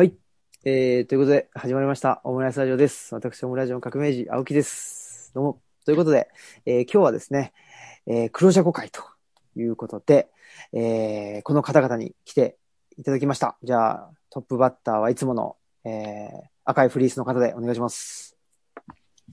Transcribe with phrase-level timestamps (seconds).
[0.00, 0.14] はい。
[0.64, 2.22] えー、ということで、始まりました。
[2.24, 3.14] オムライスラジオです。
[3.14, 5.30] 私、オムラジオの革命児、青木です。
[5.34, 5.60] どうも。
[5.84, 6.30] ということで、
[6.64, 7.52] えー今日はですね、
[8.06, 9.02] えー、黒ジャコ会と
[9.56, 10.30] いうことで、
[10.72, 12.56] えーこの方々に来て
[12.96, 13.58] いただきました。
[13.62, 18.38] じゃあ、トップバッターはいつもの、えー赤いフリースの方でお願いします。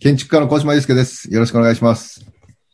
[0.02, 1.34] 建築家の小島祐介です。
[1.34, 2.29] よろしくお願いします。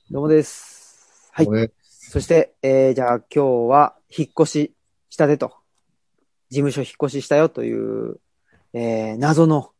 [0.09, 1.29] どうもです。
[1.31, 1.47] はい。
[1.85, 4.73] そして、えーじゃあ今日は引っ越し
[5.11, 5.53] したてと、
[6.53, 8.19] 事務所引っ越ししたよという、
[8.73, 9.71] えー謎の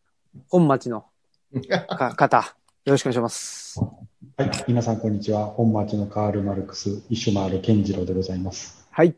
[0.50, 1.06] 本町の
[1.88, 3.80] か 方、よろしくお願いします。
[3.80, 4.50] はい。
[4.68, 5.46] 皆さん、こんにちは。
[5.46, 8.88] 本町のカール・マルクス、イシュマール・ケンジローでございます。
[8.90, 9.16] はい。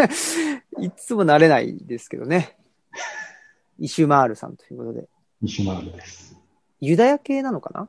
[0.80, 2.56] いつも慣れないですけどね。
[3.78, 5.06] イシュマールさんということで。
[5.42, 6.34] イシュマールです。
[6.80, 7.88] ユダヤ系なのかな？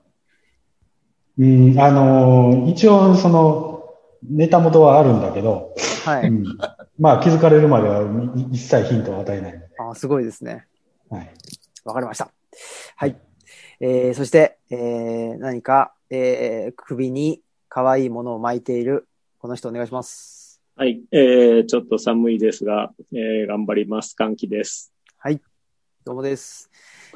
[1.37, 3.85] うん、あのー一応、その、
[4.29, 5.73] ネタ元はあるんだけど、
[6.03, 6.27] はい。
[6.27, 6.57] うん、
[6.97, 9.63] まあ、気づかれるまではい一切ヒントを与えない。
[9.77, 10.65] あすごいですね。
[11.09, 11.33] はい。
[11.83, 12.31] わかりました。
[12.95, 13.17] はい。
[13.81, 19.07] えー、そして、えー、何か、えー、首に可愛いものを巻いている、
[19.39, 20.61] この人お願いします。
[20.77, 21.01] はい。
[21.11, 24.15] えー、ちょっと寒いですが、えー、頑張ります。
[24.15, 24.93] 歓喜です。
[25.17, 25.41] はい。
[26.05, 26.69] どうもです。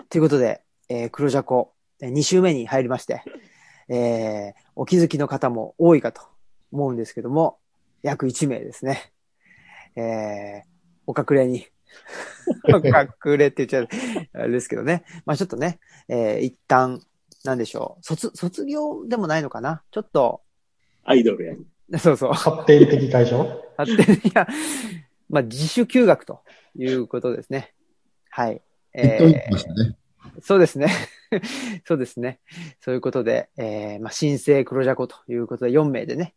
[0.09, 3.23] ということで、えー、黒ジャコ、2週目に入りまして、
[3.87, 6.21] えー、お気づきの方も多いかと
[6.73, 7.59] 思うんですけども、
[8.01, 9.13] 約1名ですね。
[9.99, 10.67] えー、
[11.05, 11.67] お隠れに。
[12.73, 13.87] お隠れって言っちゃう、
[14.33, 15.03] あれですけどね。
[15.25, 17.01] まあちょっとね、えー、一旦、
[17.43, 18.03] なんでしょう。
[18.03, 20.41] 卒、卒業でもないのかなちょっと、
[21.03, 21.99] アイドルや。
[21.99, 22.33] そうそう。
[22.33, 23.45] 発展的解消
[23.77, 24.47] あって、いや、
[25.29, 26.41] まあ自主休学と
[26.75, 27.73] いうことですね。
[28.29, 28.61] はい。
[28.93, 29.97] 適当に言ってましたね。
[30.41, 30.89] そうですね。
[31.85, 32.39] そうですね。
[32.81, 36.35] そういうことで、えー、まあ、新生黒ジャコということで4名でね、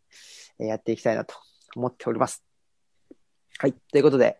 [0.59, 1.35] えーやっていきたいなと
[1.75, 2.43] 思っております。
[3.59, 3.73] はい。
[3.91, 4.39] ということで、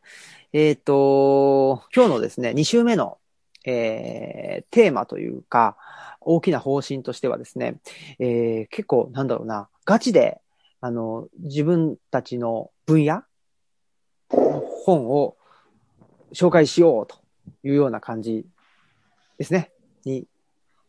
[0.51, 3.19] えっ、と、今日のですね、2週目の、
[3.65, 5.77] えー、テーマというか、
[6.19, 7.79] 大きな方針としてはですね、
[8.19, 10.41] えー、結構、なんだろうな、ガチで、
[10.81, 13.23] あの、自分たちの分野
[14.29, 15.37] 本を
[16.33, 17.17] 紹介しようと
[17.63, 18.45] いうような感じ
[19.37, 19.71] ですね、
[20.03, 20.27] に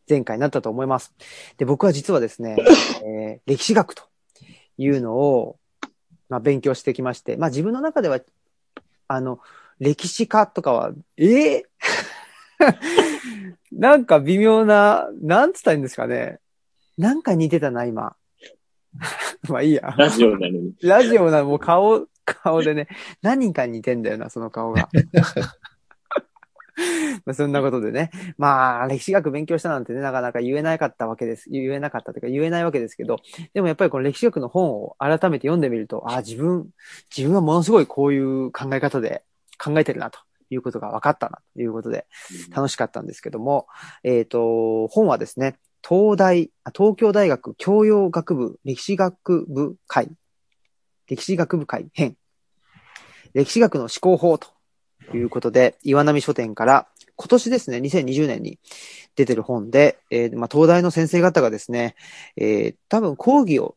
[0.08, 1.14] 前回なったと思います。
[1.58, 2.56] で、僕は実はですね、
[3.04, 4.04] えー歴史学と
[4.78, 5.58] いうのを、
[6.28, 8.20] まあ、勉強してきまして、まあ自分の中では、
[9.08, 9.40] あの、
[9.78, 11.66] 歴史家とかは、ええ
[13.72, 16.38] なんか微妙な、なんつったらいいんですかね。
[16.96, 18.16] なんか似てたな、今。
[19.48, 19.94] まあいいや。
[19.98, 20.74] ラジオなのに。
[20.82, 22.88] ラジオな、もう顔、顔でね、
[23.22, 24.88] 何か似てんだよな、その顔が。
[27.24, 28.10] まあそんなことでね。
[28.36, 31.48] まあ、歴史学勉強したなんてね、なかなか言えなかったわけです。
[31.50, 33.20] 言えなかったというか言えないわけですけど、
[33.52, 36.68] でもやっぱりこの歴史学の本を改めて読んでみると、ああ、自分、
[37.16, 39.24] 自分はものすごいこういう考え方で
[39.58, 40.18] 考えてるなと
[40.50, 42.06] いうことが分かったなということで、
[42.54, 43.66] 楽しかったんですけども、
[44.02, 50.08] えっ、と、本はですね、東大、あ東京大学教養学部歴史学部会、
[51.06, 52.16] 歴史学部会編、
[53.34, 54.48] 歴史学の思考法と
[55.12, 58.58] いうことで、岩波書店から今年ですね、2020年に
[59.14, 61.94] 出てる本で、えーまあ、東大の先生方がですね、
[62.36, 63.74] えー多分講義を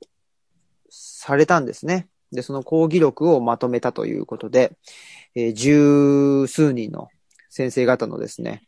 [0.90, 2.08] されたんですね。
[2.32, 4.72] で、その講義録をまとめたということで、
[5.36, 7.10] えー十数人の
[7.50, 8.64] 先生方のですね、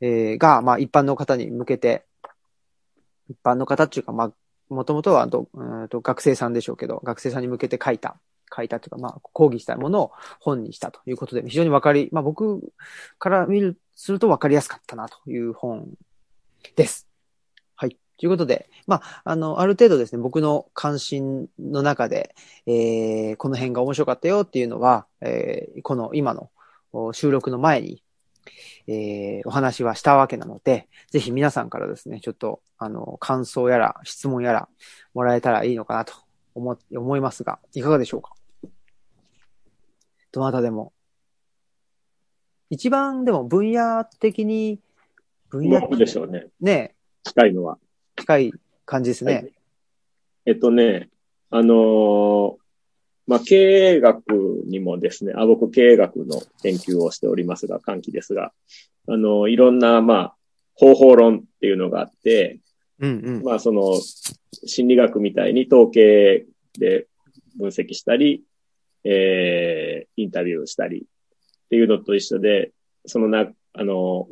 [0.00, 2.04] えーが、まあ、一般の方に向けて、
[3.28, 4.32] 一般の方っていうか、まあ、
[4.68, 8.20] もともとはどうーんと学生さんでしょうけど、学生さんに向けて書いた、
[8.54, 12.72] 書いたというか、まあ、講義したものを本にしたということで、非常にわかり、まあ、僕
[13.18, 15.88] から見る、するとわかりやすかったなという本
[16.76, 17.06] です。
[17.76, 17.96] はい。
[18.18, 22.34] ということで、まあ、あの、ある程度ですね、僕の関心の中で、
[22.66, 26.50] えー、この辺が面白かったよっていうのは、えー、この今の
[27.12, 28.02] 収録の前に、
[28.86, 34.68] えー、お話はしたわけなので、ぜひ皆さんからですね、ちょっと、あの、感想やら、質問やら、
[35.14, 36.14] もらえたらいいのかなと
[36.54, 38.32] 思、思いますが、いかがでしょうか？
[40.32, 40.92] どなたでも。
[42.70, 44.78] 一番、でも分野的に、
[45.48, 46.46] 分野僕でしょうね。
[46.60, 46.94] ね、
[47.24, 47.78] 近いのは。
[48.16, 48.52] 近い
[48.84, 49.34] 感じですね。
[49.34, 49.52] はい
[50.46, 51.10] えっとね、
[51.50, 52.56] あのー
[53.26, 58.52] まあ、経営学にもですね、あ、僕経営学の研究をしておりますが、歓喜ですが、
[59.06, 60.36] あのいろんな、まあ、
[60.74, 62.58] 方法論っていうのがあって、
[62.98, 63.42] うんうん。
[63.44, 64.00] まあ、その、
[64.66, 66.44] 心理学みたいに統計
[66.78, 67.06] で
[67.56, 68.42] 分析したり、
[69.04, 72.72] えー、インタビューしたりっていうのと一緒で、
[73.06, 74.28] そのな、あの、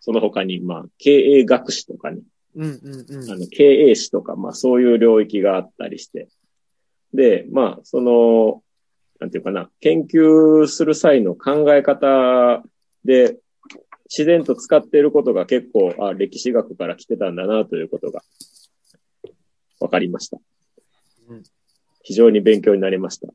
[0.00, 2.22] その他に、まあ、経営学士とかに、
[2.56, 3.30] うんうんうん。
[3.30, 6.28] あの、経営士とか、まあ、そういう領域があったりして、
[7.14, 8.62] で、まあ、その、
[9.20, 12.62] なんていうかな、研究する際の考え方
[13.04, 13.38] で、
[14.06, 18.22] 自然と使っていることが結構、あ、歴史学から来てたんだなということが
[19.78, 20.38] 分かりました
[21.28, 21.42] うん。
[22.02, 23.28] 非常に勉強になりました。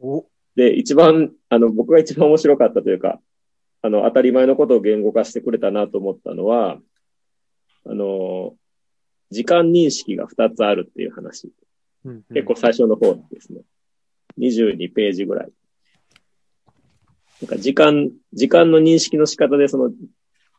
[0.00, 0.26] お、
[0.56, 3.20] で、一番、あの、僕が一番面白かったというか、
[3.82, 6.78] あの、当たり前のことを言語化してくれたなと思ったのは、
[7.86, 8.54] あの、
[9.30, 11.52] 時間認識が2つあるっていう話。
[12.04, 13.60] うんうん結構最初の方ですね。
[14.38, 15.52] 22ページぐらい。
[17.42, 19.92] なんか時間、時間の認識の仕方でその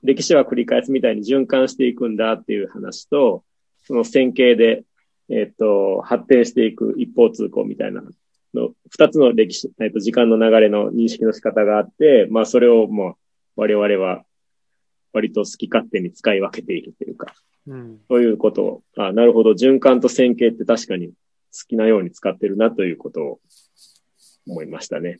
[0.04, 3.44] 歴史は繰り返すみたいに循環していくんだっていう話と、
[3.84, 4.84] その線形で、
[5.30, 8.04] えっ、と、発展していく一方通行みたいな
[8.53, 13.18] の、二つの歴史、えっ、と、時間の流れの認識の仕方があって、まあそれをも
[13.57, 14.24] う我々は
[15.13, 17.33] 割と好き勝手に使い分けているというか、
[17.68, 18.00] うん。
[18.09, 21.13] そういうことを、あなるほど、循環と線形って確かに好
[21.68, 23.39] きなように使ってるなということを
[24.48, 25.18] 思いましたね。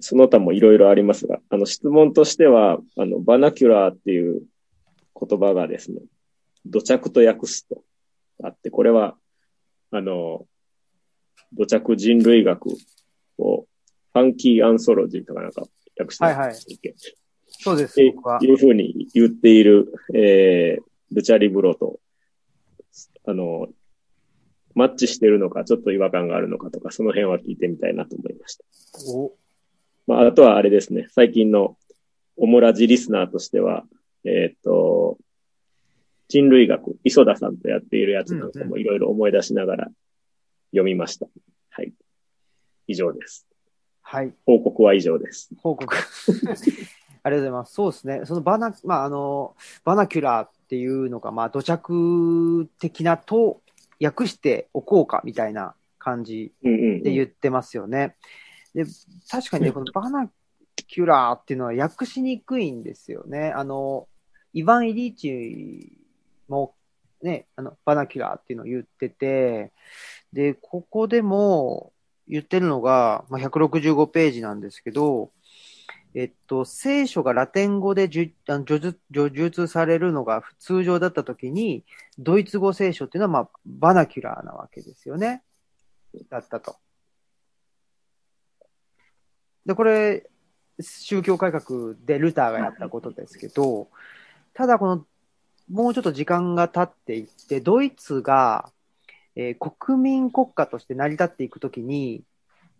[0.00, 4.42] その他もいろいろありますが、あの質問としては、あの、バナキュラーっていう
[5.20, 6.00] 言葉がですね、
[6.64, 7.82] 土着と訳すと
[8.42, 9.16] あって、これは、
[9.90, 10.46] あの、
[11.52, 12.68] 土着人類学
[13.38, 13.66] を
[14.12, 15.62] ファンキーアンソロジーとかなんか
[15.98, 16.54] 訳してはいはい。
[17.62, 18.38] そうですって、僕は。
[18.40, 22.00] いうふうに言っている、えー、ルチャリブロと、
[23.26, 23.68] あの、
[24.74, 28.64] マッチしてるのか、ちょっと違和感があるのかとか、その辺は聞いてみたいなと思いました。
[29.12, 29.32] お、
[30.06, 31.76] まあ、あとはあれですね、最近の
[32.36, 33.84] オモラジリスナーとしては、
[34.24, 35.18] えーっと、
[36.28, 39.88] 人類学、磯田さんとやっているやつなんかもいろいろ思い出しながら
[40.70, 41.26] 読みました。
[41.70, 41.92] はい。
[42.86, 43.46] 以上です。
[44.02, 44.34] はい。
[44.46, 45.50] 報告は以上です。
[45.58, 45.94] 報告。
[47.22, 47.74] ありがとうございます。
[47.74, 48.20] そうですね。
[48.24, 53.60] そのバナ、まあ、あの、バナキュラーっていうのが、まあ、土着的なと
[54.02, 56.52] 訳しておこうかみたいな感じ。
[56.62, 58.16] で言ってますよね。
[58.74, 58.84] で、
[59.30, 60.30] 確かにね、このバナ
[60.86, 63.50] キュラーっていうのは訳しにくいんですよね。
[63.50, 64.08] あの、
[64.52, 65.98] イヴァン・イリーチ
[66.48, 66.74] も
[67.22, 69.72] ね、あの、バナキュラーっていうのを言ってて、
[70.32, 71.92] で、ここでも
[72.28, 75.32] 言ってるのが、まあ、165ページなんですけど、
[76.14, 81.84] えっと、聖書がラテン語でじゅあの叙述叙述されるのが通常だったときに、
[82.18, 85.42] ドイツ語聖書っていうのは、まあ、バナキュラーなわけですよね。
[86.28, 86.76] だったと。
[89.66, 90.28] で、これ、
[90.80, 93.88] 宗教改革でルターがやったことですけど、
[94.54, 95.06] ただこの、
[95.70, 98.70] もうちょっと時間が経っていって、ドイツが、
[99.36, 102.24] えー国民国家として成り立っていくときに、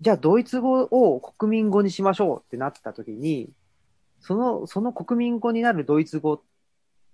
[0.00, 3.50] じゃあドイツ語を国民語にしましょうってなったときに、
[4.20, 6.42] その、その国民語になるドイツ語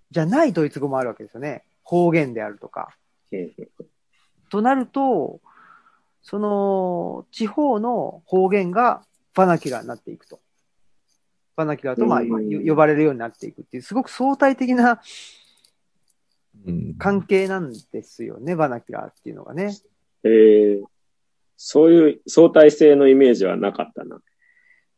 [0.09, 1.63] じゃないドイツ語もあるわけですよね。
[1.83, 2.95] 方言であるとか。
[3.31, 3.51] うん
[4.49, 5.41] となると、
[6.23, 9.03] その地方の方言が
[9.33, 10.39] バナキュラーになっていくと。
[11.57, 14.97] バナキュラーと、まあ、呼ばれるようになっていくっていう、すごく相対的なうん
[16.97, 19.75] 関係なんですよね、バナキュラーっていうのがね。
[20.23, 20.83] えー、
[21.55, 24.21] そういう相対性のイメージはなかったな。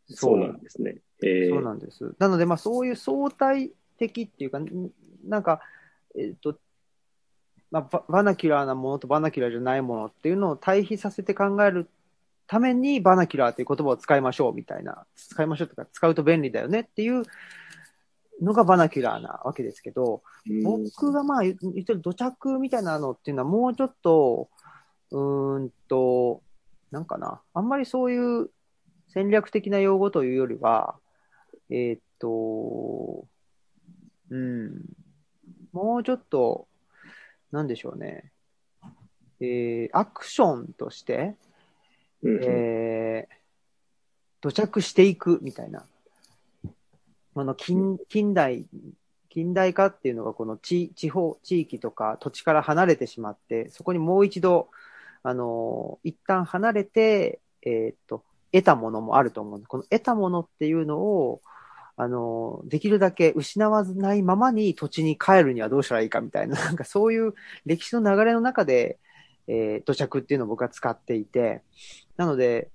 [0.09, 0.97] そうなんですね。
[1.23, 2.15] えー、そうなんです。
[2.17, 4.89] なので、まあ、そういう相対的っていうか、ん
[5.25, 5.61] なんか、
[6.17, 6.57] えっ、と、
[7.71, 11.87] まあバ、バナキュラーなものとバナキュラーじゃないものっていうのを対比させて考える
[12.47, 17.23] ために、バナキュラーという言葉を使いましょうみたいな、使いましょうとか、使うと便利だよねっていう
[18.41, 20.63] のがバナキュラーなわけですけど、うん。
[20.63, 24.49] 僕がまあ言言ってる土着みたいなのっていうのはもうちょっと、
[25.11, 26.41] うーんと、
[26.91, 28.49] なんかな、あんまりそういう
[29.07, 30.95] 戦略的な用語というよりは、
[31.69, 33.25] えーっと、
[34.29, 34.85] うん、
[35.71, 36.67] もうちょっと、
[37.51, 38.31] なんでしょうね、
[39.39, 41.35] えーアクションとして、
[42.23, 42.43] うん。
[42.43, 43.39] えー
[44.41, 45.85] 土着していくみたいな。
[47.39, 48.65] この近近代、
[49.29, 54.67] 近代化っていうのがこの地地方、地域とか土地から離れてしまって、そこにもう一度、
[55.23, 61.41] あの一旦離れて、えーっと、得たものもあると思うんで、この得たものっていうのを、
[61.95, 68.99] あのできるだけ失わずないままに土地に帰るにはどうしたらいいかみたいな、 なんかそういう歴史の流れの中で、
[69.47, 71.61] えー土着っていうのを僕は使っていて、
[72.17, 72.69] なので、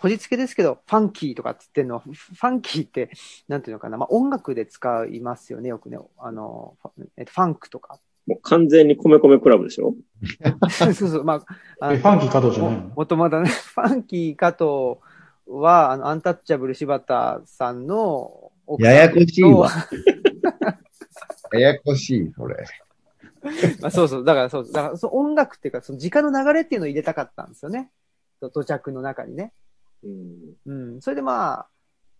[0.00, 3.10] こじつけですけど、ファンキーとかって言ってるのは、ファンキーって、
[3.48, 5.98] なんていうのかな、まあ音楽で使いますよね、よくね。
[6.18, 7.98] あの、ファえっと、ファンクとか。
[8.26, 9.94] もう完全に米米クラブでしょ？
[10.70, 11.42] そうそう、ま
[11.80, 12.80] あ、あえ、ファンキー加藤じゃないの？
[12.94, 15.00] もともとね、 ファンキー加藤
[15.46, 19.70] は、あの、アンタッチャブル柴田さんの奥さんと、ややこしいわ
[21.54, 22.56] ややこしい、それ。
[23.80, 27.90] まあ、そうそう、だからそう、だからその音楽っていうか、その時間の流れっていうのを入れたかったんですよね。
[28.52, 29.52] 土着の中にね。
[30.04, 31.00] うんうん。
[31.02, 31.66] それでまあ、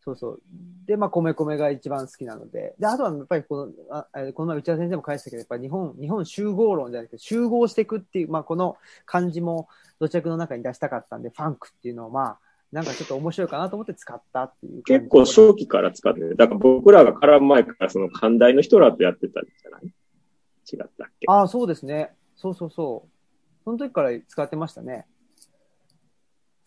[0.00, 0.42] そうそう。
[0.86, 2.74] で、まあ、米米が一番好きなので。
[2.78, 9.68] で、あとはやっぱりこの、あえこの前内田先生も返したけど、やっぱり日本、日本集合論じゃなくて、集合していくっていう、まあ、この漢字も
[9.98, 12.38] 土着の中に出したかったんで、ファンクっていうのを、まあ、
[12.72, 14.82] なんかちょっと面白いかなと思って使ったっていう。
[14.82, 16.36] 結構初期から使ってる。
[16.36, 19.86] だから僕らが絡む前からその寛大の人らとやってたんじゃない？
[19.86, 21.26] 違ったっけ？
[21.28, 22.14] ああ、そうですね。
[22.36, 23.64] そうそうそう。
[23.64, 25.06] その時から使ってましたね。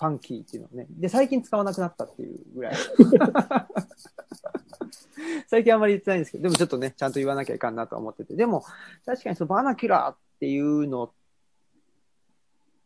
[0.01, 0.87] ファンキーっていうのをね。
[0.89, 2.75] で、最近使わなくなったっていうぐらい。
[5.47, 8.35] 最近あんまり言ってないんですけど、でもちょっとね、ちゃんと言わなきゃいかんなとは思ってて。
[8.35, 8.63] でも、
[9.05, 11.11] 確かにそのバナキュラーっていうのっ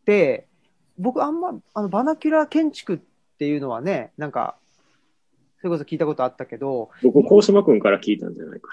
[0.04, 0.50] て、
[0.98, 3.00] 僕あんま、あの、バナキュラー建築っ
[3.38, 4.58] ていうのはね、なんか、
[5.62, 8.68] それこそ聞いたことあったけど、僕、高島くんから聞いたんじゃないか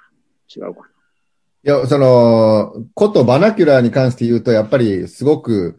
[0.58, 0.66] な。
[0.66, 0.88] 違うか
[1.64, 5.78] いや、その、ことバナキュラーに関して言うと、やっぱりすごく、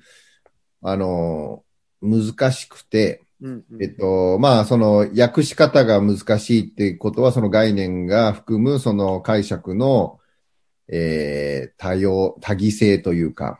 [0.81, 1.62] あの、
[2.03, 3.83] 難しくて、うん、うん。
[3.83, 10.19] えっと、まあ、その、訳し方が難しいっていうことは、その概念が含む、その解釈の、
[10.87, 13.59] えー、多様、多義性というか。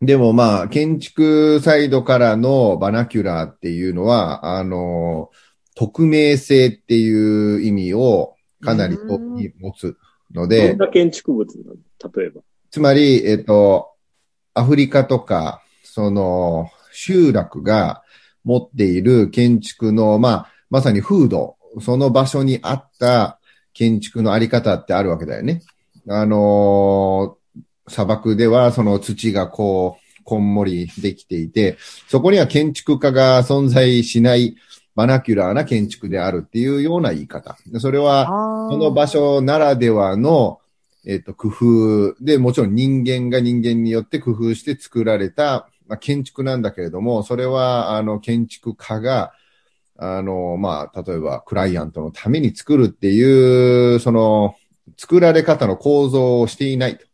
[0.00, 5.30] でもまあ、建築サイドからのバナキュラーっていうのは、あの、
[5.74, 9.96] 匿名性っていう意味をかなり持つ
[10.32, 10.48] のな。
[10.48, 11.76] でどん、な建築物なの？
[12.14, 12.42] 例えば。
[12.70, 13.88] つまり、えっと、
[14.54, 18.02] アフリカとか、その、集落が
[18.44, 23.38] 持っている建築の、まあ、まさに風土、その場所に合った
[23.72, 25.62] 建築のあり方ってあるわけだよね。
[26.08, 27.38] あのー
[27.90, 34.56] 砂漠ではその土がこう、こんもりできていて、そこには建築家が存在しない
[34.94, 37.56] バナキュラーな建築であるっていうような言い方。
[37.78, 38.26] それは、
[38.70, 40.60] その場所ならではの、
[41.06, 49.32] えっ、と、工夫で、もちろん人間が人間によって工夫して作られた、まあ、建築なんだけれども、それは、あの、建築家が、
[49.96, 54.54] あの、まあ、例えば、クライアントのために作るっていう、その、
[54.96, 57.06] 作られ方の構造をしていないと。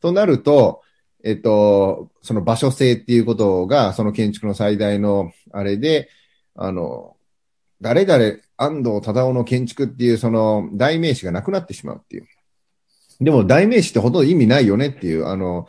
[0.00, 0.82] となると、
[1.24, 6.08] えっと、その場所性っていうことが、その建築の最大のあれで、
[6.54, 7.16] あの、
[7.80, 12.28] 誰々、安藤忠雄の建築っていうその代名詞がなくなってしまうっていう。
[13.20, 15.66] でも代名詞ってほとんど意味ないよねっていう、あの、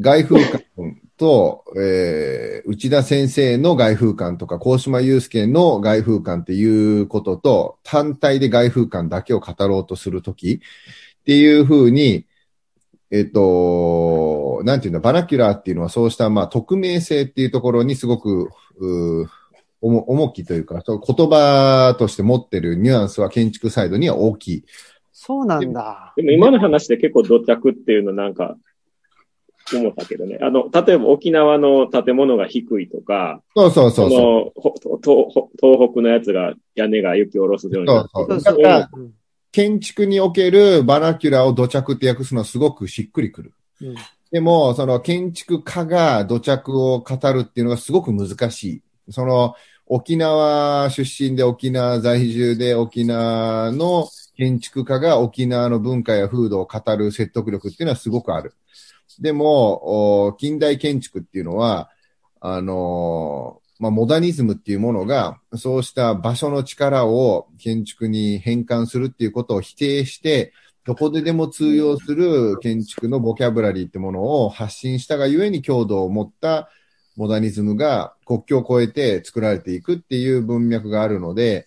[0.00, 0.64] 外風館
[1.22, 10.54] と、えー、内田先生の外風館とか、高島祐介の外風館っていうことと、単体で外風館だけを語ろうとするとき
[11.20, 12.26] っていうふうに、
[13.12, 19.28] えっと、なんていうんだ、バナキュラーっていうのはそうした、まあ、匿名性っていうところにすごく、うー
[19.80, 24.64] 重重きというか、そう言葉として持ってるニュアンスは建築サイドには大きい。
[25.12, 26.14] そうなんだ。
[26.16, 28.56] でも今の話で結構土着っていうのなんか、
[29.76, 30.38] 思ったけどね。
[30.40, 34.18] あの、例えば沖縄の建物が低いとか、そうそうそうそう。
[34.18, 38.40] そのほ東東北のやつが屋根が雪下ろすようになそうそう。
[38.40, 39.12] そうだから、うん
[39.54, 43.52] 建築におけるバナキュラを土着って訳すのはすごくしっくりくる。
[43.82, 43.94] うん
[44.32, 48.82] でも、その建築家が土着を語るっていうのがすごく難しい。
[49.12, 58.54] その、沖縄出身で沖縄在住で沖縄の建築家が沖縄の文化や風土を語る説得力っていうのはすごくある。
[59.20, 61.90] でも、近代建築っていうのは、
[62.40, 70.52] あのまあ、モダニズムっていうものが、そうした場所の力を建築に変換するっていうことを否定して、
[70.84, 76.68] どこででも通用する建築のボキャブラリーってものを発信したがゆえに強度を持った
[77.16, 81.66] モダニズムが国境を越えて作られていくっていう文脈があるので、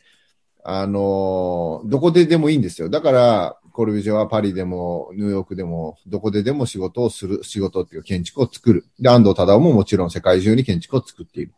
[0.64, 2.90] あのどこででもいいんですよ。
[2.90, 8.86] だから、コルビュジェはパリでもニューヨークでもどこででも仕事をする、仕事っていう建築を作る。
[9.02, 11.54] で、安藤忠雄ももちろん世界中に建築を作っている。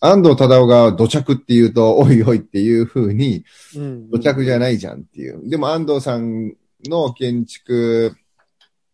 [0.00, 3.44] 安藤忠雄が土着っていうと、おいおいっていう風に、
[3.76, 5.48] うん土着じゃないじゃんっていう。
[5.48, 8.16] でも安藤さんの建築、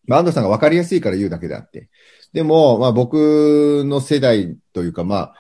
[0.06, 1.88] まあ、安藤さんが分かりやすいから言うだけであって。
[2.34, 5.34] でも、まあ僕の世代というか、まあ、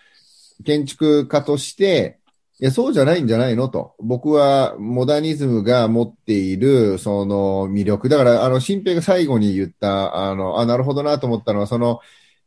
[0.64, 2.18] 建築家として、
[2.58, 3.94] いや、そうじゃないんじゃないのと。
[3.98, 8.08] 僕は、モダニズムが持っている、その魅力。
[8.08, 12.00] だから、あの、新平が最後に言った、あの、あ、なるほどなと思ったのは、その、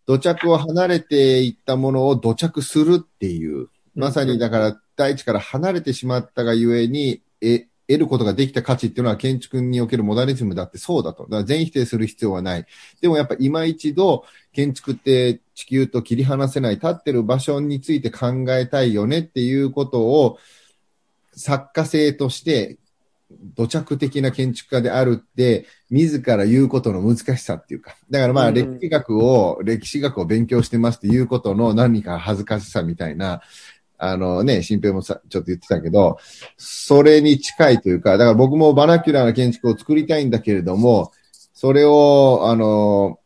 [0.07, 3.67] 土着を離れていったものを土着するっていう。
[3.93, 11.23] まさに、だから、大地から離れてしまったがゆえに、え、得ることができた価値っていうのは建築におけるモダニズムだってそうだと。
[11.23, 12.65] だから全否定する必要はない。
[13.01, 20.37] でもやっぱ今一度建築って地球と切り離せない立ってる場所について考えたいよねっていうことを
[21.33, 22.77] 作家性として
[23.55, 27.95] 土着的な建築家であるって自ら言うことの難しさっていうか。
[28.11, 33.41] だからまあうん歴史学を、歴史学を勉強してますっていうことの何か恥ずかしさみたいな
[33.99, 36.17] あのね、新平もさ、ちょっと言ってたけど、
[36.57, 41.11] それに近いというか、だから僕もバナキュラーな建築を作りたいんだけれども、
[41.53, 43.19] それを、あの、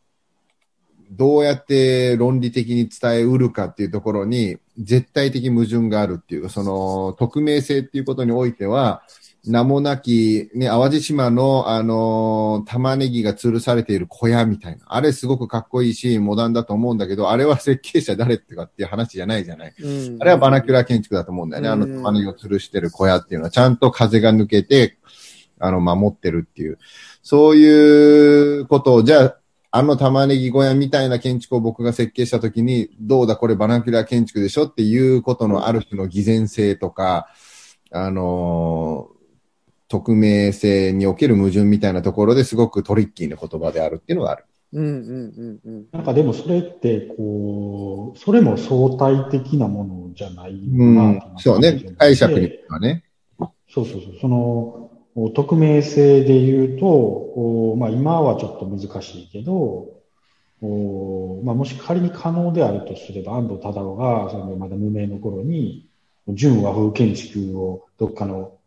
[1.12, 9.04] どうやって論理的に伝えうるかっていうところに、絶対的矛盾があるっていう、その、匿名性っていうことにおいては、
[9.46, 14.84] 名もなき、ね、淡路島の、あのー玉ねぎが吊るされている小屋みたいな。
[14.86, 19.74] あれすごくかっこいいし、モダンだと思うんだけど、あれは設計者誰ってかっていう話じゃないじゃない。
[19.78, 21.68] うんあれはバナキュラー建築だと思うんだよね。
[21.68, 24.98] あのうん玉ねぎを吊るしてる小屋っていうのは、ちゃんと風が抜けて、
[25.58, 26.78] あの、守ってるっていう。
[27.22, 29.36] そういうことを、じゃあ、
[29.70, 37.28] あの玉ねぎ小屋みたいな建築を僕が設計したときに、どうだこれバナキュラー建築でしょっていうことのある種の偽善性とか、
[37.90, 39.13] あのー
[39.88, 44.44] 匿名性における矛盾みたいなところですごくトリッキーな言葉であるっていうのがある。
[44.72, 45.86] うんうんうんうん。
[45.92, 51.84] なんかでもそれって、こう、それも相対的なものじゃないうんなそうね。
[51.96, 53.04] 解釈にはね。
[53.38, 54.00] そうそうそう。
[54.20, 59.88] その、お匿名性で言うと、おまあ今はちょっと難しいけど、
[60.60, 65.88] おまあもし仮に可能であるとすれば、安藤忠雄が、そのまだ無名の頃に、
[66.28, 68.58] 純和風建築をどっかの、お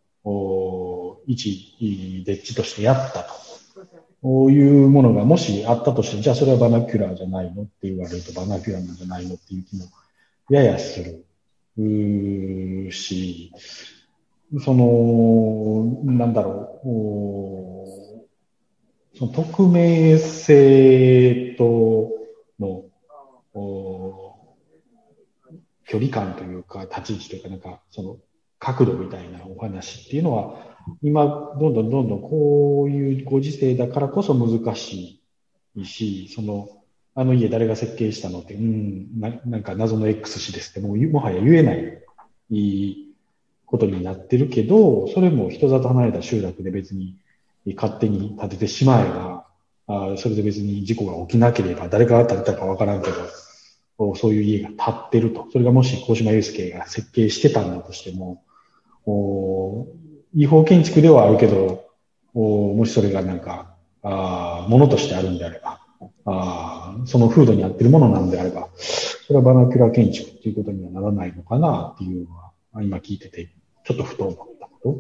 [1.27, 3.33] 一、丁稚としてやったと。
[4.21, 9.85] こういうものがもしあったとして、じゃあそれはバナキュラーじゃないのって言われるとバナキュラーなんじゃないのっていう気も
[10.49, 11.25] ややする。
[11.77, 13.53] うし、
[14.63, 16.87] その、なんだろう、
[19.17, 22.09] その匿名性と
[22.59, 22.85] の
[25.85, 28.17] 距離感というか、立ち位置というか、なんか、その
[28.59, 31.25] 角度みたいなお話っていうのは、今、
[31.59, 35.21] どんどんどんどんこういうご時世だからこそ難し
[35.75, 36.69] いし、その、
[37.15, 42.03] あの家誰が設計したのって、うん、ななんか謎の X 氏ですって、もうもはや言えない
[42.51, 43.13] いい
[43.65, 47.17] ことになってるけど、それも人里離れた集落で別に
[47.75, 49.47] 勝手に建ててしまえば、
[49.87, 53.09] あそれで別に事故が起きなければ、誰が建てたかわからんけ
[53.97, 55.47] ど、そういう家が建ってると。
[55.51, 58.43] それがもし小島祐介が設計してたんだとしても、
[59.07, 59.87] お
[60.33, 61.85] 違法建築ではあるけど、
[62.33, 65.79] おもしそれがなんか、あものとしてあるんであれば、
[66.25, 72.51] あその風土に合ってるものなんであれば、それはバナキュラ建築っていうことにはならないのかなっていうのは、
[72.83, 73.49] 今聞いてて、
[73.85, 74.99] ちょっとふと思ったこと。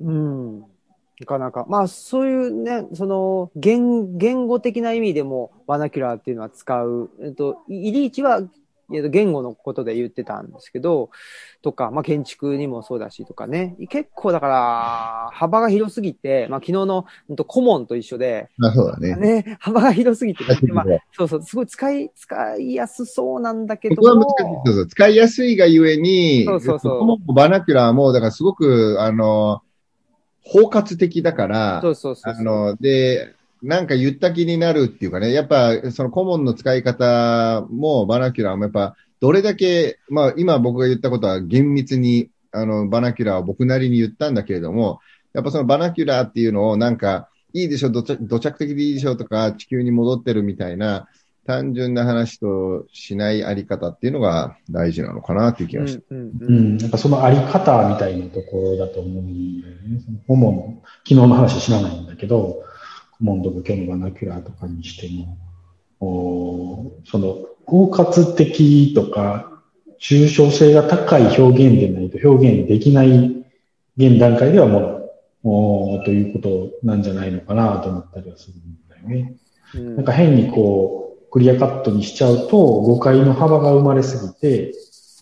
[0.00, 0.60] うん。
[0.60, 1.66] なかなか。
[1.68, 7.10] まあ、そういうね、その、言、言語的な意味でも、バナキュラーっていうのは使う。
[7.22, 8.42] えっと、イリーチは、
[8.88, 11.10] 言語のことで言ってたんですけど、
[11.62, 13.76] とか、まあ、建築にもそうだしとかね。
[13.88, 19.16] 結構だから、幅が広すぎて、まあ、昨日の、うんと、コモンと一緒で、あそうだね。
[19.16, 26.92] ね、幅が広すぎて、 まあ、そうそう、すごい使い、使いやすそうなんだけどそうそう使いやすいがゆえに、そうそうそう。
[26.92, 29.62] ここもバナキュラーも、だからすごく、あの、
[30.42, 32.34] 包括的だから、そうそうそう。
[32.34, 33.34] あの、で、
[33.64, 45.00] なんか言った気になるっていうかね、やっぱそのコモンの使い方もバナキュラーもやっぱどれだけ、まあ今僕が言ったことは厳密にあのバナキュラーを僕なりに言ったんだけれども、
[45.32, 51.08] やっぱそのバナキュラーっていうのをなんかいいでしょ、土着土着的でいいでしょとか地球に戻ってるみたいな
[51.46, 56.04] 単純な話としないあり方っていうのが大事なのかなっていう気がして。
[56.10, 60.00] うんうんううんん、なんかそのあり方みたいなところだと思うんだよね。
[60.04, 62.62] そのコモン、昨日の話知らないんだけど、
[63.24, 65.38] コモンとか今日のバナキュラーとかにしても、
[66.00, 69.50] おーその包括的とか、
[70.00, 73.44] 抽象性が高い表現でないと表現できない
[73.96, 75.10] 現段階ではもう、
[75.44, 79.36] おーということなんじゃないのかなと思ったりはするんだよね。
[79.74, 84.72] うんなんか変にこう、クリアカットにしちゃうと、誤解の幅が生まれすぎて、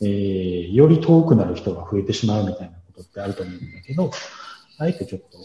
[0.02, 4.10] えー、より遠くなる人が増えてしまうみたいなことってあると思うんだけど、
[4.78, 5.38] あえてちょっと、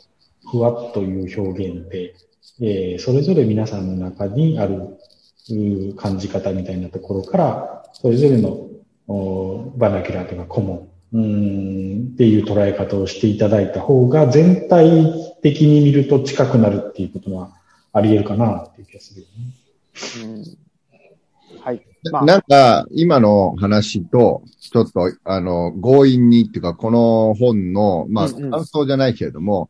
[0.49, 2.15] ふわっという表現で、
[2.61, 4.97] えー、それぞれ皆さんの中にある、
[5.95, 8.67] 感じ方みたいなところから、それぞれの、
[9.07, 17.51] おバナキュラーとかコモン、うーんっていう捉え方をしていただいた方が、全体的に見ると近くなるっていうことは
[17.93, 20.35] あり得るかなっていう気がするよね。
[20.35, 20.67] うん
[21.61, 21.81] はい。
[22.11, 29.69] まあなんか、今の話と、ちょっと、あの、強引にっていうか、この本の、まあ、うんうん感想じゃないけれども、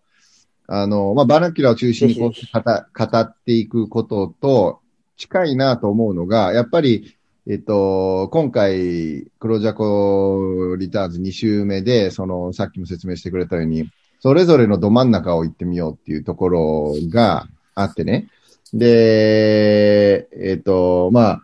[0.68, 4.80] あの、まあ、バナキュラーを中心にこう語語っていくことと
[5.16, 7.16] 近いなと思うのが、やっぱり、
[7.50, 18.28] えっと、今回、黒ジャコリターンズ2週目で、その、さっきも説明してくれたように、それぞれのど真ん中を行ってみようっていうところがあってね。
[18.74, 21.44] で、えっと、まあ、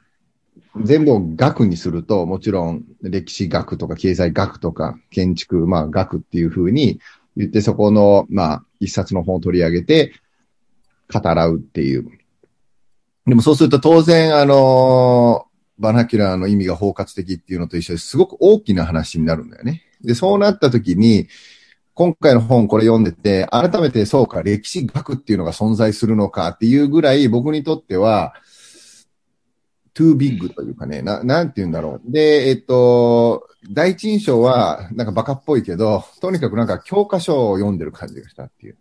[0.81, 6.99] 全部を学にすると、もちろん歴史学とか経済学とか建築、まあ学っていうふうに
[7.37, 10.13] 言ってそこの、まあ一冊の本を取り上げて
[11.11, 12.09] 語らうっていう。
[13.25, 15.45] でもそうすると当然、あの、
[15.79, 19.83] バナキュラーの意味が包括的っていうのと一緒ですごく大きな話になるんだよね。
[20.01, 21.27] で、そうなった時に、
[21.93, 28.33] 今回の本これ読んでて、改めてそうか、歴史学っていうのが存在するのかっていうぐらい僕にとっては、
[29.95, 32.11] too big というかね、な、なんて言うんだろう。
[32.11, 38.77] で、えっと、第一印象は、なんかバカっぽいけど、とにかくなんか教科書を読んでる感じがしたっていう。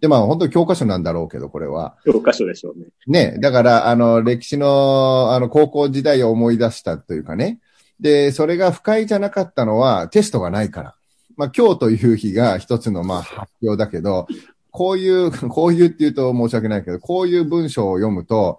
[0.00, 1.96] で、まあ本当に教科書なんだろうけど、これは。
[2.04, 2.86] 教科書でしょうね。
[3.06, 7.60] ね、だから、あの、歴史の、あの、高校時代を思い出したというかね。
[8.00, 10.94] で、それが不快じゃなかったのは、テストがないから。
[11.36, 14.26] まあ、今日という日が一つの、まあ、発表だけど、
[14.70, 18.58] こういう、こういうって言うと申し訳ないけど、こういう文章を読むと、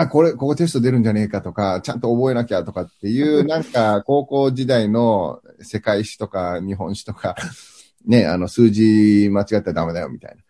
[0.00, 7.34] あ、これ、ここテスト出るんじゃねえかとか、ちゃんと覚えなきゃとかっていう、 なんか、高校時代の世界史とか日本史とか、
[8.06, 10.42] ね、あの、数字間違ったらダメだよみたいな。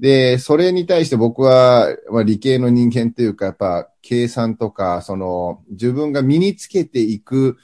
[0.00, 7.58] で、それに対して僕は、まあ、理系の人間っていうか、やっぱ、計算とか、その、自分が身につけていく、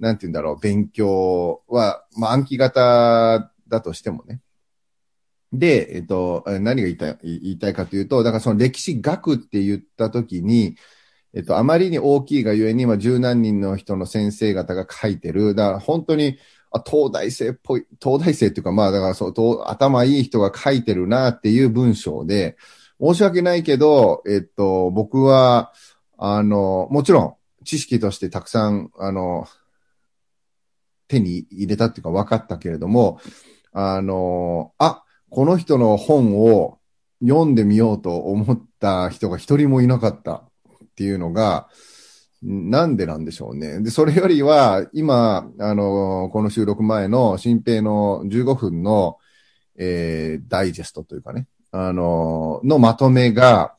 [0.00, 4.40] なんて言うんだろう、勉強は、まあ、暗記型だとしてもね。
[5.52, 10.76] で、えっと、何が言いたい、言いたいかというと、だからその歴史学って言ったときに、
[11.34, 16.38] えっと、あまりに大きいがゆえに、まあ、十何人の人の先生方が書いてる、だから本当に、
[16.72, 22.56] あ東大生っぽい、東大生っていうか、まあ、だからそう、頭いい人が書いてるなっていう文章で、
[23.00, 25.72] 申し訳ないけど、えっと、僕は、
[26.18, 27.34] あの、もちろん、
[27.64, 29.48] 知識としてたくさん、あの、
[31.08, 33.20] 手に入れたっていうか分かったけれども、
[33.72, 36.78] あの、あ、この人の本を
[37.22, 40.42] 読んでみようと思った人が一人もいなかったっ
[40.96, 41.68] ていうのが、
[42.42, 43.80] なんでなんでしょうね。
[43.80, 49.18] で、それよりは、今、あの、この収録前の新平の15分の、
[49.76, 53.74] えー、ダイジェストというかね、あの、のまとめが、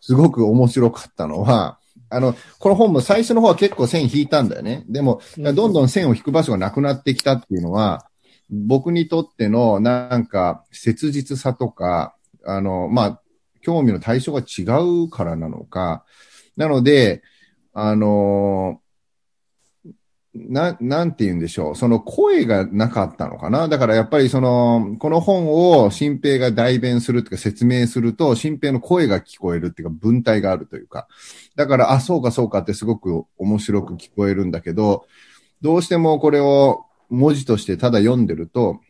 [0.00, 4.84] すごく面白かったのは、あの、この本も最初の方は結構線引いたんだよね。
[4.88, 8.06] でも、どんどん線を引く場所がなくなってきたっていうのは、
[8.50, 13.20] 僕にとってのなんか切実さとか、あの、まあ、
[13.62, 14.62] 興味の対象が違
[15.04, 16.04] うからなのか、
[16.56, 17.22] なので、
[17.72, 18.80] あの
[20.34, 21.76] な、なんて言うんでしょう。
[21.76, 23.68] その声がなかったのかな。
[23.68, 31.06] だからやっぱりその、この本を新平が代弁するとか説明すると、新平の声が聞こえるっていうか文体があるというか。
[31.54, 35.06] だから、あ、そうかそうかってすごく面白く聞こえるんだけど、
[35.62, 38.80] どうしてもこれを文字としてただ読んでると、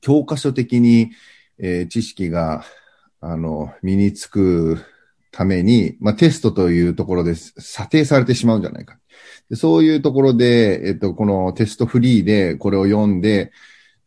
[0.00, 1.10] 教科書的に、
[1.58, 2.64] えー、知識が、
[3.20, 4.78] あの、身につく
[5.30, 8.98] ために、まあ、テストというところで査定されてしまうんじゃないか。
[9.50, 13.52] でそういうところで、えっと、このテストフリーでこれを読んで、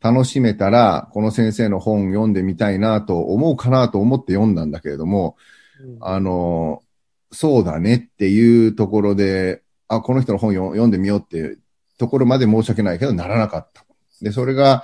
[0.03, 5.37] 楽しめたら、この先生の本読んでみたいなと思うかなと思って読んだんだけれども、
[5.81, 6.83] うん、あの、
[7.31, 11.57] そうだねっていうところで、あ、この人の本読んでみようって
[11.97, 13.85] ところまで申し訳ないけど、ならなかった。
[14.21, 14.83] で、それが、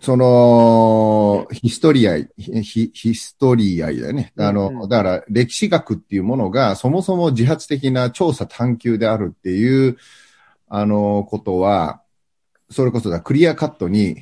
[0.00, 4.32] その、ヒストリアイ、ヒヒストリアイだよね。
[4.36, 9.96] あの、だから歴史学っていうものがそもそも自発的な調査探求であるっていう、
[10.68, 12.02] あの、ことは、
[12.70, 14.18] それこそだ、クリアカットに、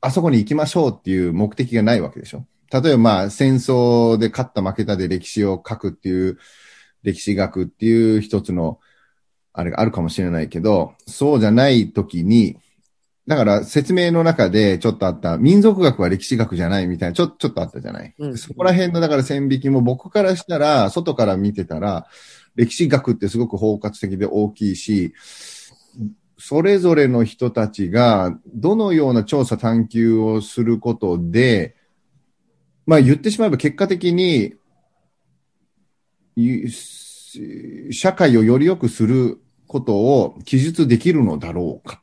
[0.00, 2.46] あそこに行きましょうっていう目的がないわけでしょ。
[2.70, 6.38] 例えばまあ、戦争で勝った負けたで歴史を書くっていう、
[7.02, 8.78] 歴史学っていう一つの、
[9.56, 12.58] あれがあるかもしれないけど、そうじゃない時に、
[13.26, 22.06] だから説明の中でちょっとあった民族学は歴史学じゃないみたいなちょちょっとあったじゃない、うん、そこら辺のだから線引きも僕からしたら、外から見てたら、
[22.54, 25.14] 歴史学ってすごく包括的で大きいし、
[26.38, 31.76] それぞれの人たちがどのような調査探求をすることで、
[32.86, 34.54] まあ言ってしまえば結果的に、
[37.90, 39.40] 社会をより良くする
[39.76, 42.02] ことを記述できるのだろうか。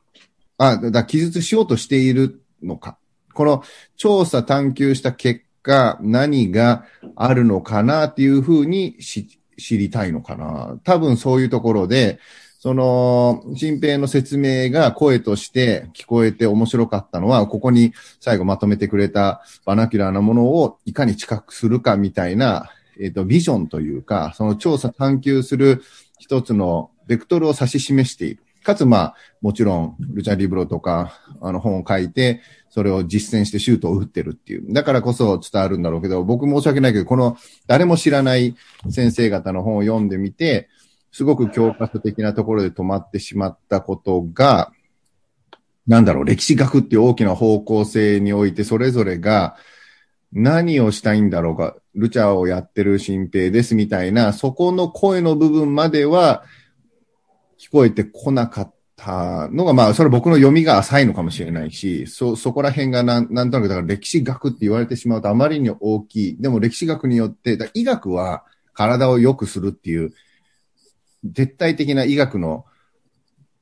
[0.58, 2.96] あ、だ記述しようとしているのか。
[3.32, 3.64] この
[3.96, 6.84] 調査探求した結果、何が
[7.16, 9.28] あるのかなっていうふうに知
[9.78, 10.78] りたいのかな。
[10.84, 12.20] 多分そういうところで、
[12.60, 25.82] その、新平の説明が声として聞こえて面白かったのは、ここに最後まとめてくれたバナキュラーなものをいかに近くするかみたいな、えっ、ー、と、ビジョンというか、その調査探求する
[26.18, 28.42] 一つのベクトルを指し示している。
[28.64, 32.40] かつ、まあ、もちろん、ルチャリブロとか、あの、本を書いて、
[32.70, 34.72] それを実践してシュートを打ってるっていう。
[34.72, 37.36] だからこそ伝わるんだろうけど、僕申し訳ないけど、この
[37.66, 38.56] 誰も知らない
[38.90, 40.68] 先生方の本を読んでみて、
[41.12, 44.72] すごく教科書的なところで止まってしまったことが、
[45.86, 49.56] なんだろう、歴史学っていう大きな方向性において、それぞれが
[50.32, 56.42] 何をしたいんだろうか、ルチャーをやってる新平ですみたいな、そこの声の部分までは
[57.64, 66.36] 聞こえてこなかったのが、まあ、それ僕の読みが浅いのかもしれないし、そ、そこら辺がなん、なんとなく、だから歴史学って言われてしまうとあまりに大きい。
[66.38, 70.12] でも歴史学によって、医学は体を良くするっていう、
[71.24, 72.66] 絶対的な医学の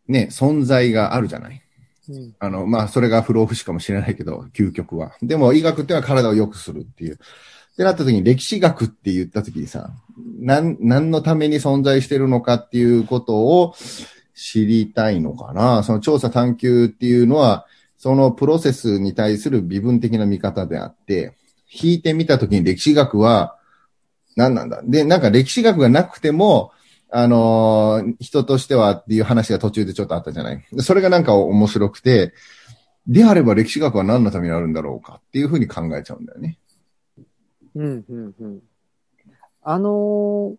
[0.09, 1.63] ね、存在があるじゃない。
[2.09, 5.13] うん、あの、まあ、それが不老不死かもしれないけど、究極は。
[5.23, 7.15] でも、医学ってのは体を良くするっていう。
[7.15, 13.75] ってなった時に、歴史学って言った時にさ、なん、何のために存在してるのかっていうことを
[14.35, 15.83] 知りたいのかな。
[15.83, 21.37] その調査探求っていうのは、そのプロセスに対する微分的な見方であって、
[21.73, 23.57] 引いてみた時に歴史学は
[24.37, 24.83] 何なんだ。
[24.85, 26.73] で、なんか歴史学がなくても、
[27.11, 30.65] あのー、人としてはっていう話が途中でちょっとあったじゃない。
[30.79, 32.33] それがなんか面白くて、
[33.07, 36.59] であれば歴史学は何のためにあるんだろうかっていうふうに考えちゃうんだよね。
[37.75, 38.61] うん、うん、うん。
[39.63, 40.57] あの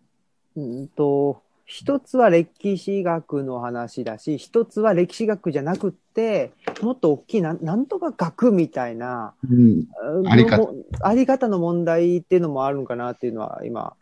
[0.56, 10.68] ー、うんと、一つは歴史学の話だし、一つは歴史学じゃなくって、もっと大きいな、なんとか学みたいな、うん、あり方。
[11.00, 13.94] あり方の問題っていうのもあるのかなっていうのは、今、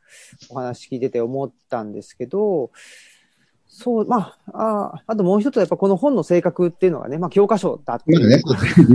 [0.51, 2.73] お話聞いてて思ったんですけど、
[3.75, 8.21] そう、まあ、ああともう一つはやっぱこの本の性格っていうのがね、まあ教科書だっていう。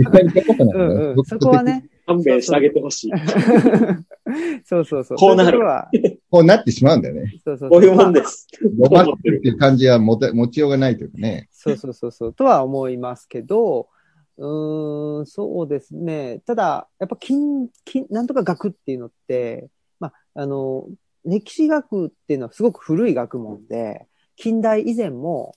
[0.04, 1.88] まあね、 うんうん、そこはね。
[2.06, 3.10] 勘弁してあげてほしい。
[4.64, 5.18] そうそうそう。
[5.18, 5.58] こうなる。
[6.30, 7.40] こうなってしまうんだよね。
[7.44, 8.46] そうそうこういうもんです。
[8.78, 11.48] ロマっていう感じは持て持ちようがないというかね。
[11.50, 12.34] そうそうそうそう。
[12.34, 13.88] とは思いますけど、
[14.36, 16.40] うん、そうですね。
[16.46, 20.86] ただ、やっぱ金、金、なんとか学っていうのって、まあ、あの、
[21.24, 25.56] 歴史学っていうのはすごく古い学問で、近代以前も、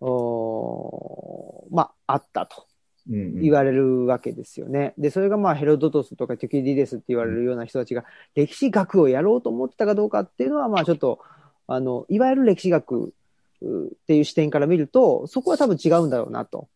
[0.00, 2.67] おまあ、あったと。
[3.08, 4.92] 言われるわけですよね。
[4.98, 11.20] で、それがまあヘロドトスとかテュキディデスって言われるような人たちが歴史学をやろうと思ってたかどうかっていうのはまあちょっと、
[11.66, 16.68] あの、いわゆる歴史学っていう視点から見ると、そこは多分違うんだろうなと。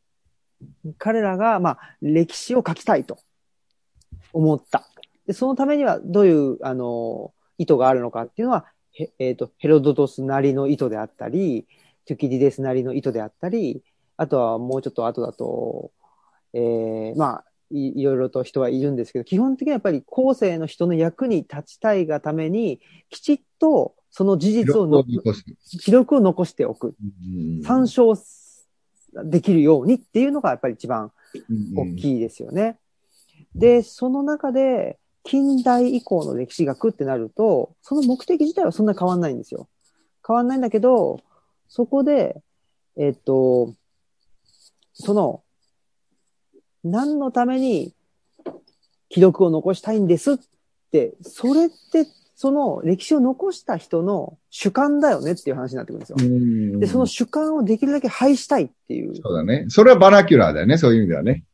[0.99, 3.19] 彼らがまあ歴史を書きたいと
[4.33, 4.89] 思った。
[5.27, 8.67] で、そのためにはどういう、あの、意図があるのかっていうのは、
[9.19, 11.67] えっ、ー、と、ヘロドトスなりの意図であったり、
[12.05, 13.83] テュキディデスなりの意図であったり、
[14.17, 15.93] あとはもうちょっと後だと、
[16.55, 25.05] えー、まあい、いろいろと人はいるんですけど、基本的にはやっぱり後世の人の役に立ちたいがために、きちっとその事実をの
[25.81, 26.95] 記録を残しておく。
[27.65, 28.15] 参照
[29.25, 31.13] できるようにっていうのがやっぱり一番
[31.77, 32.79] 大きいですよね。
[33.55, 39.69] で、その中で、近代以降の歴史学ってなると、その目的自体はそんな変わんないんですよ。
[40.27, 41.21] 変わんないんだけど、
[41.69, 42.43] そこで、
[42.97, 43.73] えっと、
[44.95, 45.43] その
[46.85, 47.95] 何のために
[49.09, 50.39] 記録を残したいんですっ
[50.91, 56.81] て、それって、その歴史を残した人の主観だよねっていう話になってくるんですよ。
[56.81, 59.15] で、その主観をできるだけ廃したいっていう。
[59.15, 59.67] そうだね。
[59.69, 61.45] それはバラキュラーだよね、そういう意味ではね。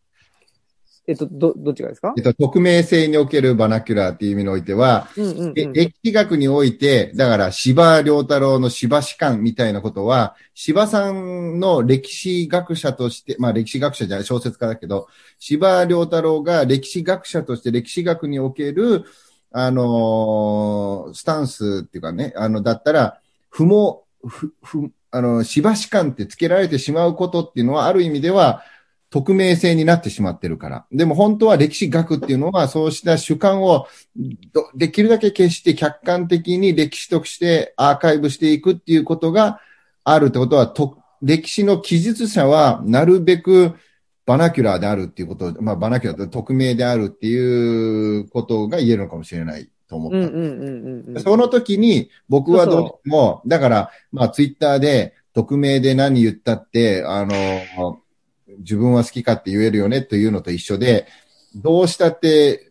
[1.08, 2.12] えっと、ど、どっちがですか？
[2.18, 19.04] えっと、匿名性におけるバナキュラーっていう意味においては、うんうんうん、歴史学において、だから、芝良太郎の芝士官みたいなことは、芝さんの歴史学者として、まあ歴史学者じゃない、小説家だけど、芝良太郎が歴史学者として歴史学における、
[19.50, 23.18] あのー、スタンスっていうかね、あの、だったら、
[23.48, 28.62] 不毛、不、不、あの、司馬史観って付けられてしまうことっていうのは、ある意味では、
[29.10, 30.86] 匿名性になってしまってるから。
[30.92, 33.86] でも本当は歴史学っていうのは、そうした主観を
[34.74, 39.60] できるだけ消して客観的に歴史としてアーカイブしていくっていうことが
[40.04, 43.74] あるってことは、と歴史の記述者はなるべく
[44.26, 51.20] バナキュラーであるっていうこと、まあバナキュラーって匿名であるっていうことが言えるのかもしれないと思った。
[51.22, 58.02] その時に僕はどうしても、だから、まあツイッターで匿名で何言ったって、あの、
[58.58, 61.06] 自分は好きかって言えるよねというのと一緒で、
[61.54, 62.70] どうしたって、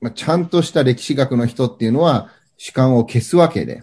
[0.00, 3.82] まあ、ちゃんとした歴史学の人っていうのは主観を消すわけで、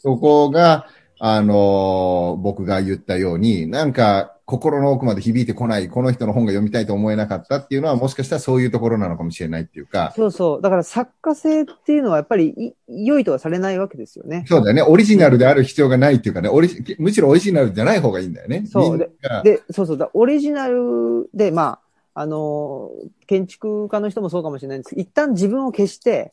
[0.00, 0.88] そこが、
[1.18, 10.12] あのー、僕が言ったように、なんか心の奥まで響いてこない、この人の本が読みたいと思えなかったっていうのは、もしかしたらそういうところなのかもしれないっていうか。
[10.14, 10.62] そうそう。
[10.62, 14.44] だから作家性っていうのはやっぱり良いとはされないわけですよね。
[14.46, 14.82] そうだよね。
[14.82, 16.68] オリジナルである必要がないっていうかね、オリ
[17.00, 18.64] むしろオリジナルじゃない方がいいんだよね。
[18.70, 19.10] そうで。
[19.42, 20.10] で、そうそうだ。
[20.14, 21.80] オリジナルで、ま
[22.14, 22.92] あ、あの、
[23.26, 26.30] 建築家の人もそうかもしれないんですけど、一旦自分を消して、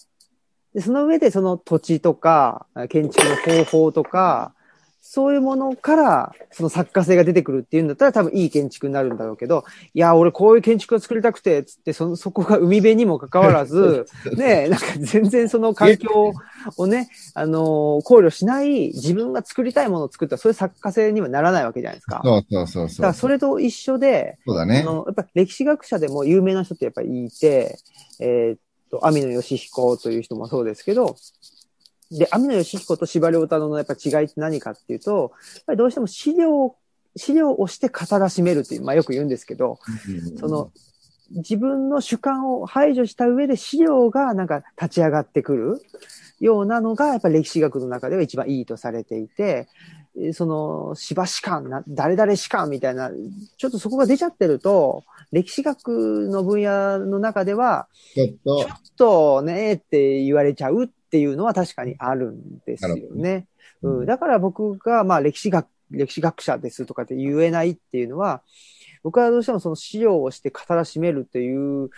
[0.76, 4.54] でその上でその土地とか、建築の方法とか、
[5.06, 14.06] そういうものから、その作家性が出てくるっていうんだったら多分いい建築になるんだろうけど、いや、俺こういう建築を作りたくて、つって、その、そこが海辺にもかかわらず、
[14.38, 16.32] ね、なんか全然その環境
[16.78, 22.22] をね、あのー考慮しない自分が作りたいものを作ったら、そういう作家性にはならないわけじゃないですか。
[22.24, 23.02] だそうそうそうそう。
[23.02, 24.86] からそれと一緒で、そうだね。
[24.88, 27.78] あの、やっぱ歴史学者でも有名な人ってやっぱりいて、
[28.22, 31.18] えーっと、網野義彦という人もそうですけど、
[32.18, 36.76] で、網野義彦と司馬遼太郎のやっぱ違いって何かっていうと、やっぱりどうしても資料、
[37.16, 39.80] 資料をして語らしめるっていう、まあよく言うんですけど、
[40.40, 40.72] その、
[41.32, 45.82] 自分の主観を排除した上で資料がなんか立ち上がってくる
[46.40, 49.68] ようなのが、やっぱり歴史学の中では一番いいとされていて、
[50.16, 53.10] えーその、芝士官な、誰々士官みたいな、
[53.58, 58.66] ちょっとそこが出ちゃってると、歴史学の分野の中では、ちょっと。
[58.66, 63.46] ちょ、っとねって言われちゃうっていうのは確かにあるんですよね。
[63.84, 68.42] どうん、だから僕が、まあ歴史学、歴史学者ですとかって言えないっていうのは、
[69.04, 71.92] 僕はどうしてもその資料をして語らしめるっていう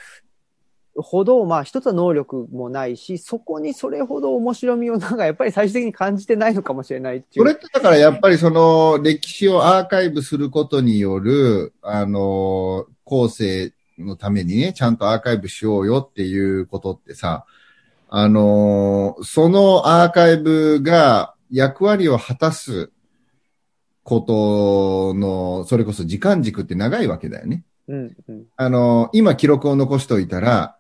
[0.97, 7.30] ほど、まあ一つは能力もないし、そこにそれほど面白みをなんかやっぱり最終的に感じてないのかもしれないってい。
[7.36, 17.45] そうれってだからやっぱりその歴史をアーカイブすることによる、あの、後世のためにね、ちゃんとアーカイブしようよっていうことってさ、
[18.10, 22.91] あの、そのアーカイブが役割を果たす
[24.04, 27.63] ことの、それこそ時間軸って長いわけだよね。
[27.88, 28.46] うん、うん。
[28.56, 30.78] あの、今記録を残しておいたら、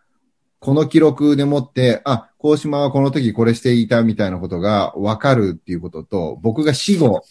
[0.59, 7.23] この記録でもって、あ、高島はこの時これしていたみたいなことがわかるっていうことと、僕が死後、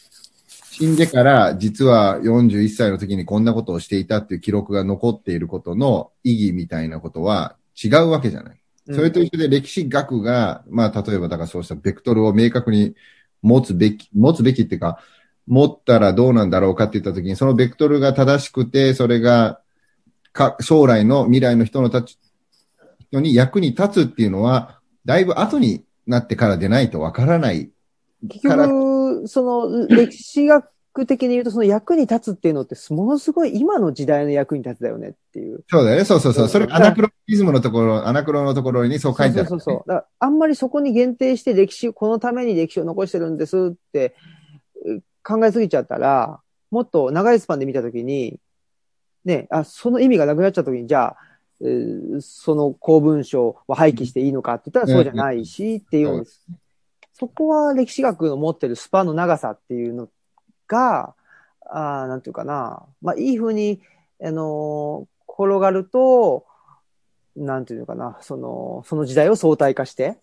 [0.71, 8.64] 死んでから実は41歳の時にこんなことをしていたっていう記録が残っていることの意義みたいなことは違うわけじゃない。
[8.87, 12.95] それと一緒で歴史学が、まあ例えばだからそうしたベクトルを明確に
[13.43, 14.99] 持つべき、持つべきっていうか、
[15.47, 19.61] 持ったらどうなんだろうかって言った時に、そのベクトルが正しくて、それが
[20.33, 22.19] か将来の未来の人のたち、
[23.11, 27.71] 人に役に立つっていうのは、だいぶ後になってからでないとわからない。
[28.29, 30.65] 結局、その歴史学
[31.07, 35.65] 的に言うと、その役に立つっていうのって、ものすごい今の時代の役に立つだよねっていう。
[35.69, 36.05] そうだよね。
[36.05, 36.45] そうそうそう。
[36.45, 40.07] うんそれアナクロニズムのところ、アナクロのところにそう書いてある、そうそうそう。
[40.19, 44.15] あんまりそこに限定して歴史、このために歴史を残してるんですって
[44.87, 48.39] え考えすぎちゃったら、もっと長いスパンで見たときに、
[49.25, 51.17] ね、あ、その意味がなくなっちゃったときに、じゃあ、
[51.61, 56.45] えーその公文書は廃棄していいのかって言ったらそうじゃないし、っていうのです。
[57.15, 60.09] そこは歴史学の持ってるスパンの長さっていうの
[60.69, 61.15] が、
[61.67, 63.81] あーなんていうかな、まあ、いい風に、
[64.23, 66.47] あのー転がると、
[67.35, 70.17] なんていうのかな、その、その時代を相対化して、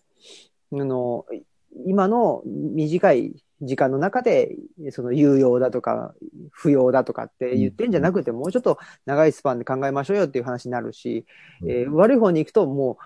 [0.72, 1.26] あの、
[1.86, 4.56] 今の短い時間の中で、
[4.90, 6.14] その有用だとか、
[6.50, 11.26] 不要だとかって言ってんじゃなくて、もうちょっと長いスパンで考えましょうよっていう話になるし、
[11.68, 12.96] えー悪い方に行くともう、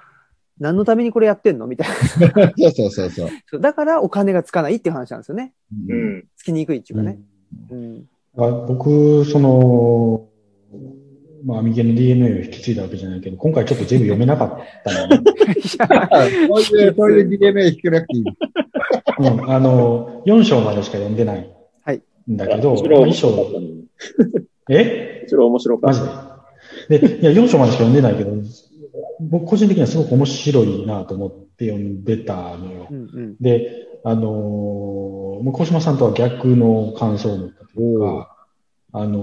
[0.59, 1.67] 何のためにこれやってんの？
[1.67, 1.95] みたいな。
[2.57, 3.29] そうそうそうそう。
[3.47, 5.53] そうだからお金がつかないっていう話なんですよね。
[5.89, 5.95] う。
[5.95, 6.25] ん。
[6.37, 7.19] つきにくいっていうかね。
[7.71, 8.05] うん。
[8.39, 10.29] あ僕、その、
[11.45, 15.79] まあ、ミゲの DNA を引き継いだわけじゃないけど、今回ちょっと全部読めなかったので、そ
[16.77, 18.25] ういう、そういう DNA 引けなくていい。
[19.19, 21.51] うん、あの、4章までしか読んでない
[21.85, 23.85] はいんだけど、章面白かったのに。
[24.71, 25.21] え？
[25.23, 26.47] むしろ面白かマった。
[26.89, 27.09] ジで？
[27.09, 28.33] で、いや、4章までしか読んでないけど、
[29.21, 32.95] 僕個人的にはすごく面白いなと思って読んでたのよう。
[32.95, 33.37] んうん。
[33.41, 34.25] で、あのー
[35.37, 38.37] もう小島さんとは逆の感想を持ったというか、
[38.93, 39.21] あの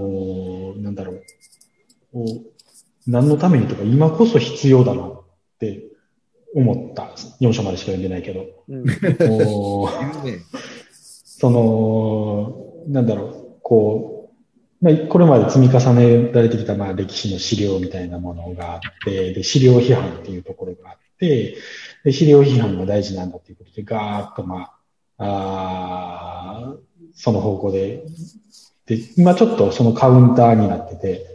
[0.76, 1.22] ーなんだろう、
[2.12, 2.24] お
[3.06, 5.22] 何のためにとか今こそ必要だなっ
[5.58, 5.84] て
[6.54, 7.10] 思った。
[7.40, 8.46] 4章までしか読んでないけど。
[8.68, 8.84] うん。
[11.24, 14.13] その、なんだろう、こう、
[14.80, 21.56] まあ、これまで積み重ねられてきた、まあ、歴史の資料みたいなものがあって、で、資料批判っていうところがあって、
[22.04, 24.72] で、資料批判が大事なんだっていうことで、ガーッと、ま
[25.18, 26.78] あ、あー
[27.14, 28.04] その方向で、
[28.86, 31.34] で、今ちょっとそのカウンターになってて、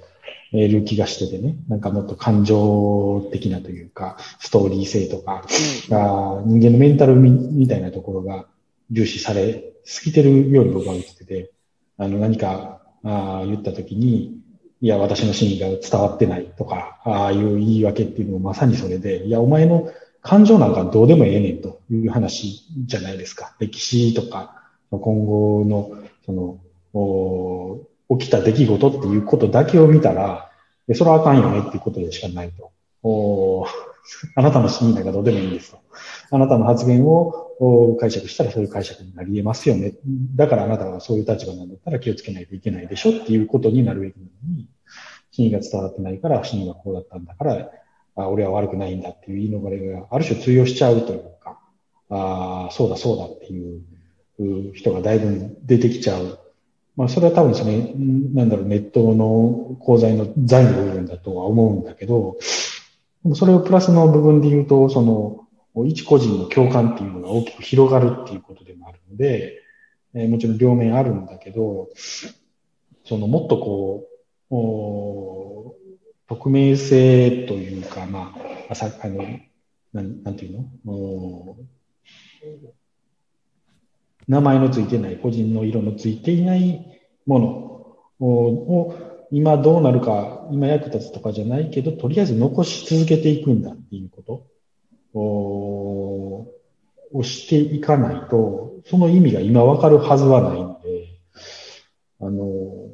[0.52, 5.44] える気がしててね、なんかもっと感情的なというか、ストーリー性とか、
[5.90, 8.48] が人間のメンタルみみたいなところが
[8.90, 11.52] 重視されすぎてるように僕は映ってて、
[11.98, 14.40] あの何かあー言ったときに、
[14.82, 19.92] いや、私の真意が伝わってないとか、ああいう言い訳っていうのもまさにそれで、いや、お前の
[20.22, 23.56] 感情なんかどうでもええねんという話じゃないですか。
[23.60, 25.92] 歴史とか、今後の、
[26.26, 26.60] その、
[26.94, 27.86] お
[28.18, 30.50] 起きた出来事っていうことだけを見たら、
[30.94, 32.72] それはあかんよねっていうことでしかないと。
[34.36, 35.82] あなたの信念がどうでもいいんですよ。
[36.32, 39.94] あなたの発言を解釈したらそういう解釈になり得ますよね。
[40.36, 44.68] だからあなたがそういう立場なんだったら気をつけないといけないでしょっていうことになるべきなのに、
[45.32, 47.70] 真意が伝わってないから、真意がこうだったんだから、
[48.16, 51.60] あ俺は悪くないんだっていう言い逃れがある種通用しちゃうというか、
[52.10, 56.40] あ、そうだそうだっていう人がだいぶ出てきちゃう。
[56.96, 57.72] まあそれは多分その、
[58.34, 62.38] なんだろう、ネットの講座の財の部分だとは思うんだけど、
[63.34, 65.48] それをプラスの部分で言うと、その、
[65.86, 69.62] 一個人の共感っていうのが大きく広がるっていうことでもあるので、
[70.14, 71.90] えもちろん両面あるんだけど、
[73.06, 74.08] そのもっとこ
[74.52, 75.76] う、お
[76.28, 79.24] 匿名性というか、まあ、あさあの、
[79.94, 80.94] なんなんていうの？
[80.94, 81.58] お
[84.28, 87.40] 名前のついてない、個人の色のついていないも
[88.20, 88.96] のを
[89.32, 96.48] 今どうなるか、今役立つとかじゃないけど、とりあえず残し続けていくんだっていうことを
[97.24, 101.08] していかないと、その意味が今わかるはずはないので、
[102.22, 102.90] あの、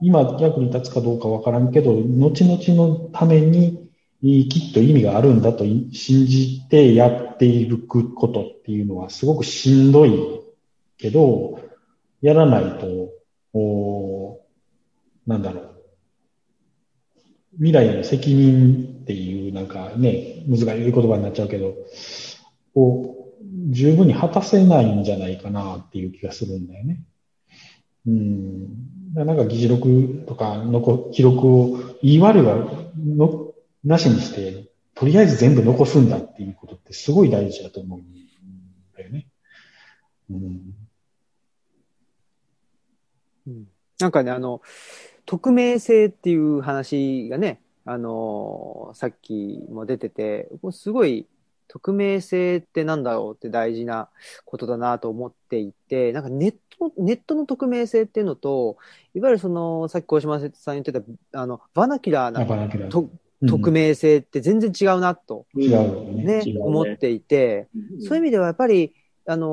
[0.00, 3.88] 今役に立つかどうかわからんけど、後々のために
[4.22, 10.40] きっと意味があるんだと信じてやっていくことっていうのはすごくしんどい
[10.98, 11.60] けど、
[12.22, 13.10] やらないと、
[13.58, 14.40] お
[15.26, 15.73] なんだろう。
[17.56, 21.74] 未来の責任っていうなんかね、難しい言葉になっちゃうけど、
[22.74, 23.14] を
[23.70, 27.02] 十分に果たせないんじゃないかなっていう気がするんだよね。
[28.06, 28.68] うん。
[29.14, 32.56] なんか議事録とかの記録を言い悪いは
[32.96, 33.52] の
[33.84, 38.04] なしにして、とりあえず全部残すんだっていうことってすごい大事だと思うん
[38.96, 39.28] だよね。
[40.30, 40.74] うん。
[43.46, 43.64] うん
[44.00, 44.60] なんかね、あの、
[45.26, 51.26] 匿名性っていう話がね、あのさっきも出てて、すごい
[51.68, 54.08] 匿名性ってなんだろうって大事な
[54.44, 58.76] ことだなと思っていて、なんかネット、ネットの匿名性っていうのと、
[59.14, 61.00] いわゆるその、さっき小島さん言ってた、
[61.32, 62.90] あの、バナキュラーなバナキュラー。
[62.90, 63.10] と
[63.46, 66.42] 匿名性って全然違うなと、ね。
[66.44, 67.68] ね、思っていて、
[68.00, 68.94] そういう意味ではやっぱり、
[69.26, 69.46] あの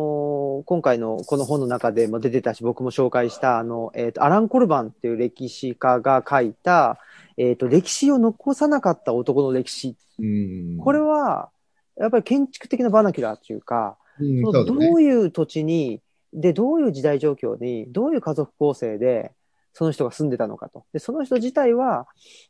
[0.62, 7.00] ー今回のこの本の中でも出てたし、僕も紹介した、あの、えっ、と、アラン・コルバンっていう歴史家が書いた、
[7.38, 9.96] えっ、と、歴史を残さなかった男の歴史。
[10.20, 10.78] うん。
[10.78, 11.50] これは、
[11.98, 14.64] やっぱり建築的なバナキュラーっていうか、うん、ど。
[14.96, 16.02] ういう土地に、
[16.34, 19.32] で、どういう時代状況に、どういう家族構成で、
[19.74, 20.86] その人が住んでたのかと。
[20.94, 22.08] で、その人自体は、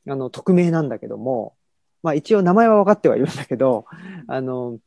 [0.08, 1.56] あの、匿名なんだけども、
[2.04, 3.86] まあ一応名前は分かってはいるんだけど、
[4.28, 4.80] あの、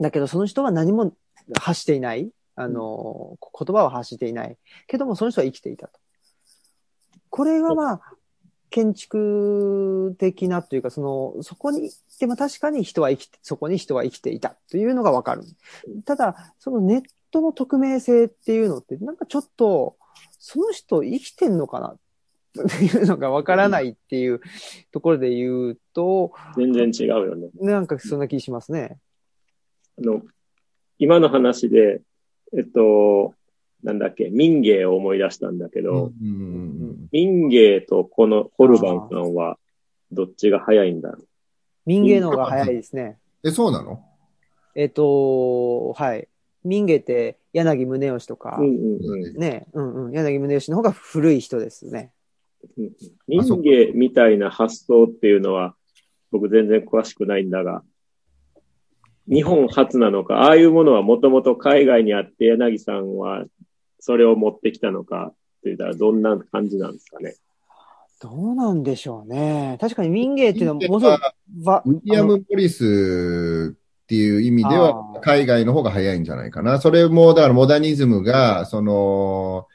[0.00, 1.12] だけどその人は何も
[1.58, 2.30] 発していない。
[2.54, 4.56] あの、言葉を発していない。
[4.86, 6.00] けどもその人は生きていたと。
[7.28, 8.00] これがまあ、
[8.70, 15.42] 建築的なというか、その、そこに、でも確かに人は生きて、そこに人は生きていたというのがわかる。
[16.04, 19.96] ただ、そのネットの匿名性っていうのって、なんかちょっと、
[20.38, 21.88] その人生きてんのかな？
[21.88, 21.98] っ
[22.78, 24.40] ていうのがわからないっていう
[24.90, 27.48] ところで言うと、全然違うよね。
[27.60, 28.98] なんかそんな気しますね。
[29.98, 30.22] あの、
[30.98, 32.00] 今の話で、
[32.56, 33.34] えっと、
[33.82, 39.58] なんだっけ、民芸を思い出したんだけど、うんうん民芸とこのホルバンさんは、
[40.10, 41.10] どっちが早いんだ？
[41.10, 41.26] ろう
[41.86, 43.18] 民芸の方が早いですね。
[43.44, 44.02] え、そうなの？
[44.74, 46.28] えっと、はい。
[46.64, 49.36] 民芸って柳宗悦とか、うんうんうん。
[49.36, 52.12] ね、うんうん、柳宗悦の方が古い人ですね。
[52.76, 52.92] うん。
[53.28, 55.76] 民芸みたいな発想っていうのは、
[56.32, 57.82] 僕全然詳しくないんだが、
[59.28, 63.44] 日本初なのか、ああいうものはもともと海外にあって、柳さんは
[63.98, 67.34] それを持ってきたのかって言ったらどんな感じなんですかね。
[68.20, 69.76] どうなんでしょうね。
[69.80, 71.18] 確かに民芸っていうのはものすごい
[71.64, 76.80] ば、ウィリアム・モリスっていう意味であはー、海外の方が早いんじゃないかな。
[76.80, 79.66] それも、だからモダニズムが、その、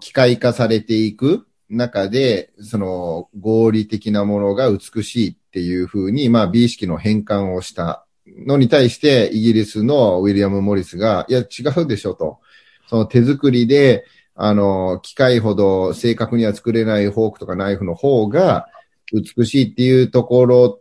[0.00, 11.44] 機械化されていく中で、その合理的なものが美しいっていうふうに、まあ美意識の変換をしたのに対して、イギリスのウィリアム・モリスが、いや違
[11.80, 12.40] うでしょと。
[12.88, 14.04] その手作りで、
[14.34, 18.66] あの、機械ほど正確には作れないフォークとかナイフの方が
[19.12, 20.80] 美しいっていうところ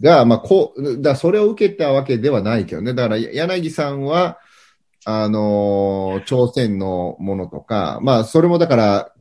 [0.00, 2.94] が、まあ、こう、だそれを受けたわけではないけどね。
[2.94, 4.38] だから、柳さんは、
[5.04, 9.11] あの朝鮮のものとか、まあ、それもだから、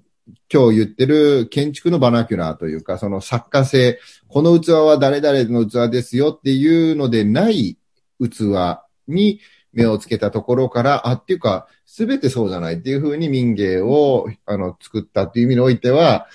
[0.51, 7.77] 今日言ってる建築のバナキュラーというか、その作家性、この器は誰々の器ですよっていうのでない
[8.19, 9.39] 器に
[9.73, 16.27] 目をつけたところから、あ、っていうか、すべてそうじゃないっていうふうに民芸を、あの、作ったっていう意味においては、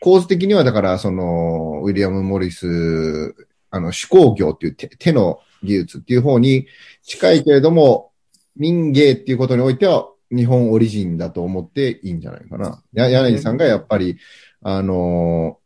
[0.00, 3.34] 構図的にはだから、その、ウィリアム・モリス、
[3.70, 6.66] あの、手工業っていう手手の技術っていう方に
[7.02, 8.10] 近いけれども、
[8.56, 12.82] 民芸っていうことにおいては日本オリジンだと思っていいんじゃないかな。
[12.92, 14.18] や、柳さんがやっぱり、
[14.62, 15.58] あの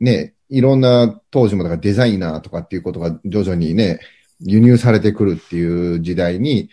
[0.00, 4.00] ね、いろんな当時もだからデザイナーとかっていうことが徐々にね、
[4.40, 6.70] 輸入されてくるっていう時代に、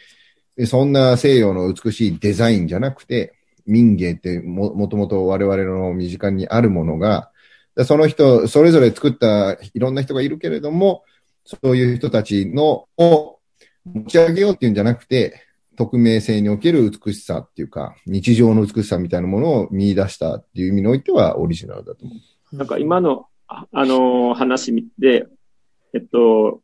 [0.56, 3.34] でそんな西洋の美しいデザインじゃなくて、
[3.66, 7.32] 民芸っても、もともと我々の身近にあるものが、
[7.76, 11.04] でその人、それぞれ作ったいろんな人がいるけれども、
[11.46, 13.40] そういう人たちの、を
[13.86, 15.42] 持ち上げようっていうんじゃなくて、
[15.76, 22.14] 匿名性における美しさっていうか、日常の美しさみたいなものを見出したっていう意味においてはオリジナルだと思
[22.52, 22.56] う。
[22.56, 25.26] なんか今の、ああのー話で、
[25.94, 26.62] えっと、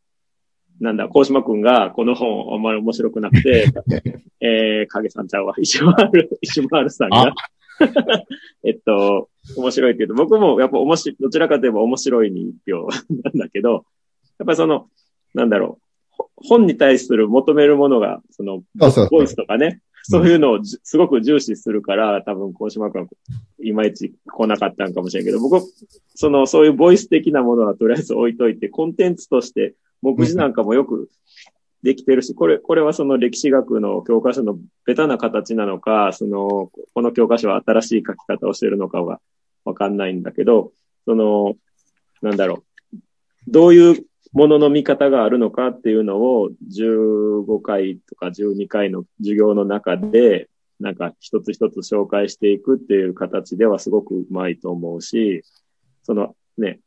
[0.80, 3.66] なんだ、高島くんがこの本あんまり面白くなくて、
[4.40, 7.34] えー、影さんちゃうわ、石丸、 石丸さんが、
[8.64, 12.88] えっと、面白いって言うと、僕もやっぱ面白い、どちらかといえば面白いに一票
[13.24, 13.84] なんだけど、やっ
[14.46, 14.88] ぱりその、
[15.34, 15.89] なんだろう、ほ
[16.36, 18.64] 本に対する求めるものが、その、
[19.10, 23.08] ボイスとかね、そういうのをじすごく重視するから、多分、高島君は
[23.64, 25.62] いまいち来なかったんかもしれんけど、僕、
[26.16, 31.10] その、そういうボイス的なものはとりあえず置いといて、コンテンツとして、目次なんかもよく
[31.84, 39.20] できてるし、これ、これはその歴史学の教科書のベタな形なのか、その、この教科書は新しい書き方をしてるのかは
[39.66, 40.72] わかんないんだけど、
[41.06, 41.56] その、
[42.22, 42.64] なんだろ
[42.94, 42.98] う、
[43.48, 50.50] どういうものの見方があるのかっていうのを15回とか12回の授業の中で、
[50.80, 55.44] なんか一つ一つ紹介していくっていう形ではすごくうまいと思うし、
[56.04, 56.80] そのね、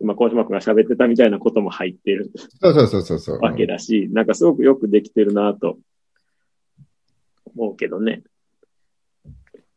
[0.00, 3.38] 今、小島君が喋ってたみたいなことも入ってるそうそうそうそうそう。
[3.40, 5.78] わけだし、なんかすごくよくできてるなと
[7.56, 8.22] 思うけどね。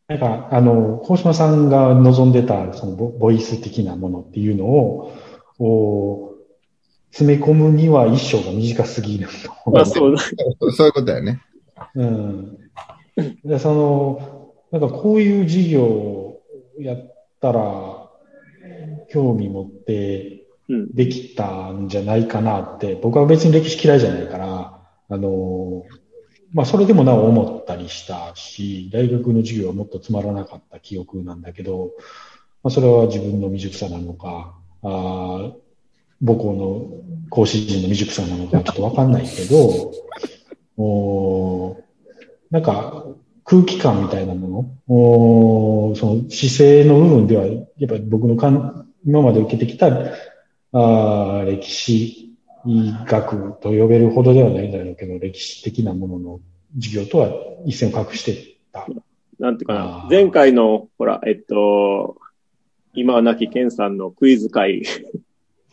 [0.08, 5.12] なんか、あの、高島さんが望んでた、そのボボイス的なものっていうのを、
[5.58, 6.29] お
[7.10, 9.28] 詰め込むには一生が短すぎる
[9.64, 9.70] と。
[9.70, 10.16] まあそう、
[10.72, 11.42] そういうことだよね。
[11.94, 12.58] うん。
[13.44, 16.42] で、その、なんかこういう授業を
[16.78, 18.08] やったら、
[19.08, 20.40] 興味持って
[20.70, 25.84] うん、できたんじゃないかなって、僕は別に歴史嫌いじゃないから、あの、
[26.52, 31.90] まあそれでもなお思ったりしたし、大学の授業はもっとつまらなかった記憶なんだけど、
[32.62, 35.52] まあそれは自分の未熟さなのか、あー
[36.22, 39.92] 母校の講師陣の未熟さなのかちょっとわかんないけど、
[40.76, 41.76] おー
[42.50, 43.06] なんか
[43.44, 47.52] 空気感みたいなもの、おーその姿勢の部分では、や
[47.86, 49.86] っぱり僕のかん今まで受けてきた
[50.72, 56.40] あー歴史学と呼べるほどではないんだろうけど、歴史的なものの
[56.76, 57.30] 授業とは
[57.64, 58.86] 一線を画してた。
[59.38, 62.18] なんていうかな前回の、ほら、えっと、
[62.92, 64.82] 今は亡き健さんのクイズ会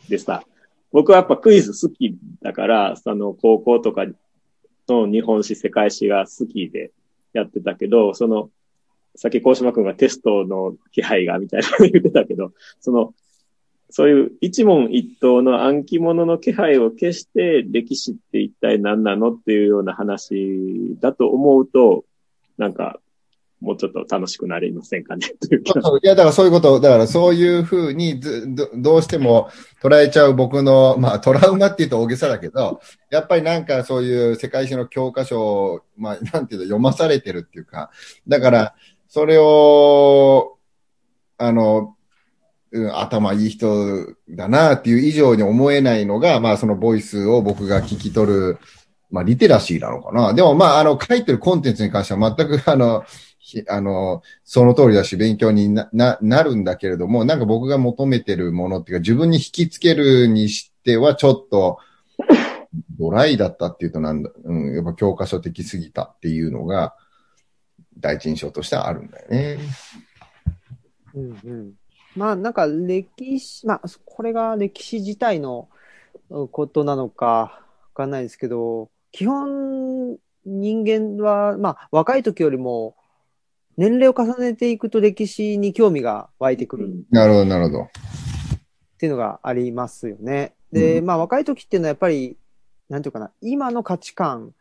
[0.08, 0.42] でさ、
[0.92, 4.06] 僕はやっぱクイズ好きだから、その高校とか
[4.88, 6.92] の日本史、世界史が好きで
[7.32, 8.50] やってたけど、その、
[9.14, 13.14] さっき高島くんがテストの気配がみたいなの言ってたけど、その、
[13.90, 22.04] そういう一問一答の暗記物の気配を消して歴史って一体何なのっていうような話だと思うと、
[22.58, 23.00] なんか、
[23.60, 25.26] もうちょっと楽しくなりませんかね？
[25.40, 29.48] というういや、だからそういうこと、だからそういうふうにどどうしても
[29.82, 32.80] 捉えちゃう僕の、 まあトラウマって言うと大げさだけど、
[33.10, 37.90] やっぱりなんかそういう世界史の教科書を、まあなんていうの、読まされてるっていうか、
[38.28, 38.74] だから
[39.08, 40.56] それを、
[41.36, 41.94] あの、
[42.70, 48.58] うん頭いい人だなっていう以上に思えないのが、まあそのボイスを僕が聞き取る、
[49.10, 50.34] まあリテラシーなのかな。
[50.34, 53.04] でもまああの書いてるコンテンツに関しては全くあの、
[53.68, 61.78] あの、その通りだし、勉強にな、な、なるんだけれども、なんか僕が求めてるものっていうか、自分に引きつけるにしては、ちょっと、
[62.98, 66.94] ドライだったっていうとなんだ、うん、やっぱ教科書的すぎたっていうのが、
[67.98, 69.58] 第一印象としてはあるんだよね。
[71.14, 71.72] うんうん。
[72.16, 75.68] まあなんか歴史、まあこれが歴史自体の
[76.50, 77.60] ことなのかわ
[77.94, 82.96] かんないですけど、基本人間は、まあ若い時よりも
[83.78, 87.88] 年齢を重ねていくと歴史に興味が湧いてくるっなるほど、なるほど。
[88.98, 90.52] ていうのがありますよね。
[90.72, 92.36] で、うまあ若い時っていうのはやっぱり、
[92.88, 94.52] なんていうかな、今の価値観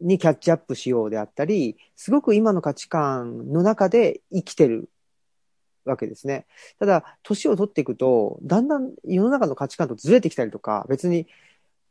[0.00, 4.88] にキャッチアップしようであったり、すごく今の価値観の中で生きてる
[5.84, 6.46] わけですね。
[6.78, 11.26] ただ、年を取っていくと、だんだん世の中の価値観とずれてきたりとか、別に、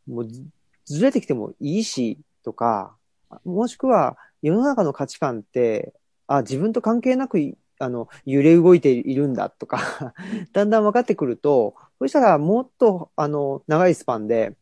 [0.07, 0.41] もうず
[0.85, 2.95] ずれてきてもいいし、とか、
[3.43, 5.93] もしくは世の中の価値観って、
[6.37, 7.39] あ、自分と関係なく、
[7.79, 10.13] あの、揺れ動いているんだとか、
[10.53, 14.55] だんだん分かってくると、そしたらもっと、あの、長いスパンで、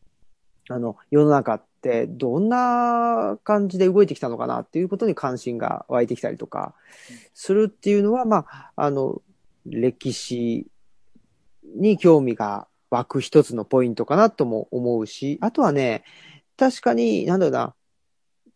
[0.69, 6.73] あの、世の中ってどんな感じで動いてきたのかなっていうことに関心が湧いてきたりとか、
[7.33, 9.21] するっていうのは、まあ、あの、
[9.65, 10.67] 歴史
[11.75, 16.03] に興味が湧く一つのポイントかなとも思うし、あとはね、
[16.57, 17.75] 確かに、なんだろうな、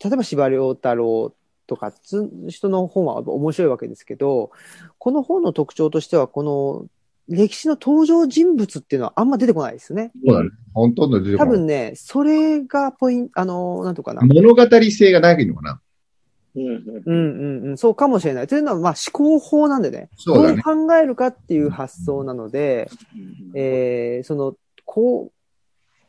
[0.03, 1.33] 例えば司馬太郎
[1.67, 4.51] とかつ人の本は面白いわけですけど、
[4.97, 6.85] この本の特徴としては、この
[7.29, 10.11] 歴史の登場人物っていうのはあんま出てこないですね。
[10.25, 10.49] そうだね。
[10.73, 11.53] ほとんど出てこない。
[11.53, 14.21] 多分ね、それがポイント、あの、なんとかな。
[14.21, 15.81] 物語性がないのかな。
[16.55, 18.47] うんうんうんうんうん、そうかもしれない。
[18.47, 20.09] というのは、まあ思考法なんでね。
[20.17, 22.89] そうだねどう考えるかっていう発想なので、
[23.55, 24.55] えー、その、
[24.85, 25.42] こう、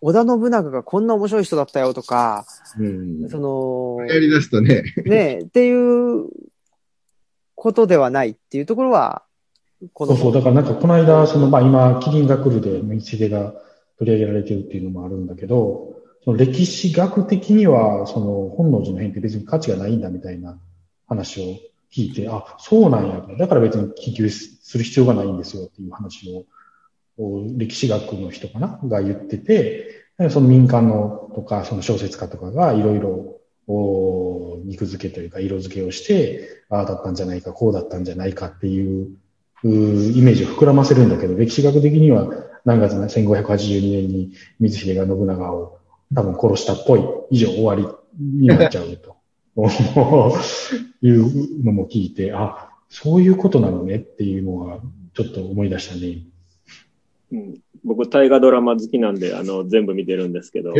[0.07, 2.45] 織田信長がこんな面白い人だったよとか、
[2.79, 3.29] うん。
[3.31, 6.29] その、やり出すとね、ね、っていう
[7.55, 9.23] ことではないっていうところは、
[9.95, 10.35] このそうそう。
[10.35, 13.55] だからなんかこの間、そのまあ今、キリンが来るで、ミツヒデが
[13.99, 20.59] 取り上げられてるっていうのもあるんだけど、その歴史学的には、その本能寺の変って別に価値がないんだみたいな
[21.09, 21.45] 話を
[21.91, 23.25] 聞いて、あ、そうなんや。
[23.39, 26.45] だから別に研究する必要がないんですよっていう話を、お
[27.19, 28.81] 歴史学の人かな？
[28.85, 33.31] が言ってて、その民間のとか、その小説家とかがいろいろ、
[33.67, 39.09] お肉付けというか色付けをして、ああだったんじゃないか、こうだったんじゃないかっていう、
[39.63, 42.29] うイメージを膨らませるんだけど、歴史学的には
[42.65, 45.79] 何月の1582年に光秀が信長を
[46.15, 47.87] 多分殺したっぽい、以上終わり
[48.19, 49.15] になっちゃうと。
[51.01, 54.81] いうのも聞いて、あ、そういうことなのねっていうのは
[55.15, 56.23] ちょっと思い出したね。
[57.33, 57.55] うん
[57.85, 60.73] 僕、大河ドラマ好きなんで、あの、全部見てるんですけど、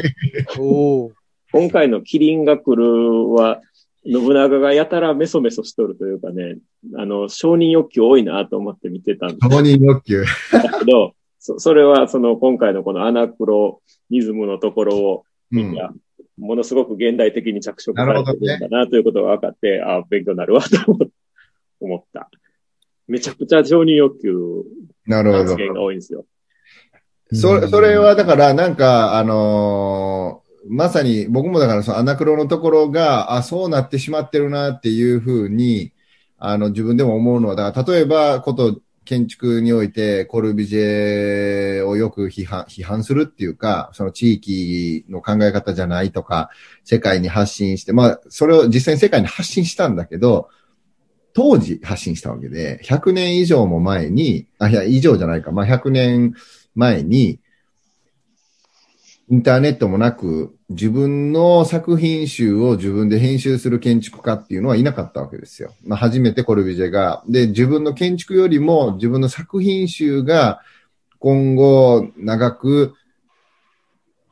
[1.53, 3.61] 今回のキリンが来るは、
[4.07, 6.57] 信長がやたらメソメソしとるというかね、
[6.97, 10.25] あの、承認欲求多いなと思って見てたん承認欲求。
[10.53, 15.71] だけど、そそれはその今回のこのアナクロニズムのところをうん。
[15.71, 15.93] 見た、
[16.39, 20.99] ものすごく現代的に着色されてるんだなということが分かって、あ勉強になるわと思
[21.81, 22.31] 思った。
[23.07, 24.65] めちゃくちゃ承認欲求
[25.07, 25.45] なるほど。
[25.45, 26.25] 発言が多いんですよ。
[27.35, 35.93] それ、それはだから、なんか、あのーまさに僕もだからそのアナクロのところが、あ、そうなってしまってるなっていうふうに、
[36.39, 46.51] あの、自分でも思うのは、だから例えば、こと建築において、コルビジェをよく批判、批判するっていうか、その地域の考え方じゃないとか、
[46.85, 50.49] 世界に発信して、まあ、それを実際に世界に発信したんだけど、
[51.35, 56.35] 当時発信したわけで、100年以上も前に、あ、いや、以上じゃないか、まあ、100年
[56.75, 57.41] 前に、
[59.31, 65.73] インターネットもなく、自分の作品集を自分で編集する建築家っていうのはいなかったわけですよ。
[65.85, 67.25] まあ、初めてコルビジェが。
[67.29, 70.61] で、自分の建築よりも自分の作品集が
[71.19, 72.95] 今後長く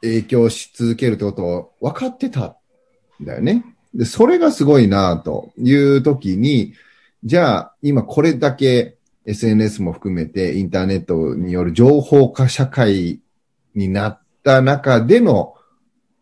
[0.03, 2.57] 影響し続けるってことを分かってた
[3.21, 3.65] んだよね。
[3.95, 6.75] で、それがすごいなという時に、
[7.25, 8.97] じゃあ今これだけ
[9.27, 13.21] SNS も含めてインターネットによる情報化社会
[13.75, 15.55] になった中での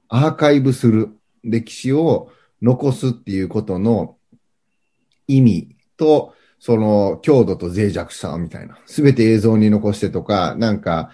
[0.08, 1.08] アーカイブする
[1.42, 2.30] 歴史を
[2.60, 4.16] 残すっていうことの
[5.26, 8.78] 意味と、その強度と脆弱さみたいな。
[8.84, 11.10] すべて映像に残してとか、なんか、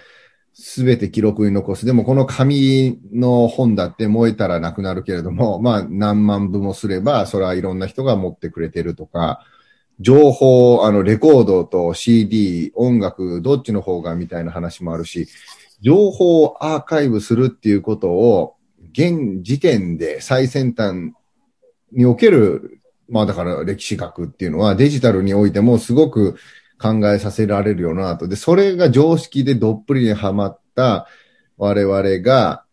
[0.59, 1.85] すべて記録に残す。
[1.85, 9.45] でもこの紙の本だって燃えたらなくなるけれども、まあ何万部もすれば、それはいろんな人が持ってくれてるとか、
[10.01, 15.29] 情報、あの、レコードと CD、音楽、どっちの方がみたいな話もあるし、
[15.81, 18.57] 情報をアーカイブするっていうことを、
[18.93, 21.13] 現時点で最先端
[21.93, 26.37] における、まあだから歴史学っていうのはデジタルにおいてもすごく
[26.81, 28.29] 考えさせられるよなと。
[28.29, 31.07] で、それが常識でどっぷりにはまった
[31.57, 32.65] 我々が、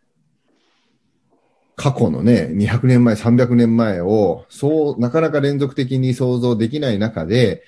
[1.76, 7.64] 過去のね、200年前、300年前を、そう、なかなか連続的に想像できない中で、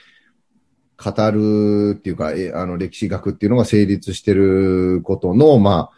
[0.98, 5.96] 語るっていうか、えあの、歴史学っていうのが成立してることの、まあ、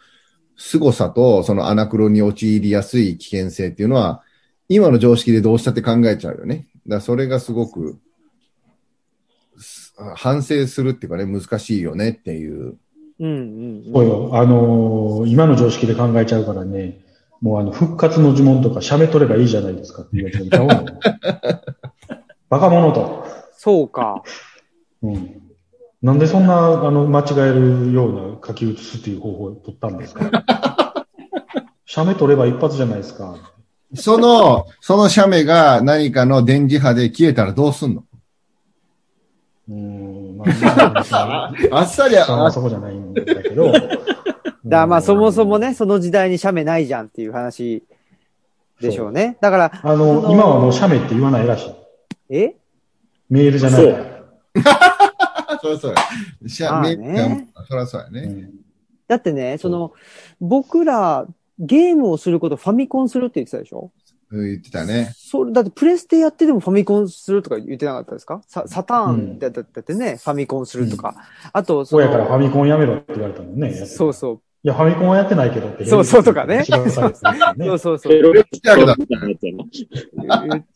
[0.56, 4.22] 凄さと、そのアナクロに陥りやすい危険性っていうのは、
[4.68, 6.66] 今の常識でどうしたって考えちゃうよね。
[6.86, 7.98] だからそれがすごく、
[9.58, 12.76] す反省するっていうかね、難しいよねっていう。
[13.20, 13.92] うんうんうん。
[13.92, 14.30] そうよ。
[14.32, 16.98] あのー今の常識で考えちゃうからね、
[17.40, 20.66] もうあの、復活の呪文とか、写メ取ればいいじゃないですかっていうやつが。
[22.48, 23.26] バカ者と。
[23.52, 24.22] そうか。
[25.02, 25.42] うん。
[26.02, 31.04] なんでそんな、あの、間違えるような書き写すっていう方法を取ったんですか？
[31.84, 33.36] 写メ取れば一発じゃないですか。
[33.94, 38.04] その、その写メが何かの電磁波で消えたらどうすんの？
[39.68, 40.98] うん、まあ、
[41.72, 43.72] あっさり、ああそこじゃないんだけど。
[43.72, 44.04] だかだか
[44.76, 45.58] らまあそもそも。
[45.58, 47.82] ね、その時代に写メないじゃんっていう話
[48.80, 49.36] でしょうね。
[49.40, 51.72] だから、あの、あの今はもう写メって言わないらしい。
[52.28, 52.56] え？
[53.28, 55.58] メールじゃないから。
[55.60, 55.94] そりゃそう
[56.42, 56.48] や。
[56.48, 58.20] しゃ、まあメねそりゃそうやね。
[58.22, 58.50] うん
[59.08, 59.94] だってね、その、
[60.38, 61.26] 僕ら、
[61.58, 63.90] ゲームをすることファミコンするって言ってたでしょ？
[64.30, 65.14] うん言ってたね。
[65.16, 68.42] それ、だってプレステやってでもファミコンするとか言ってなかったですか？
[68.46, 71.14] ササターンだだだってね、ファミコンするとか。
[71.54, 73.72] あと、その親からファミコンやめろって言われたもんね。
[73.72, 74.40] そうそう。
[74.68, 75.86] いや、ファミコンはやってないけどって。
[75.86, 78.22] そうそうとかねそうそうそう 言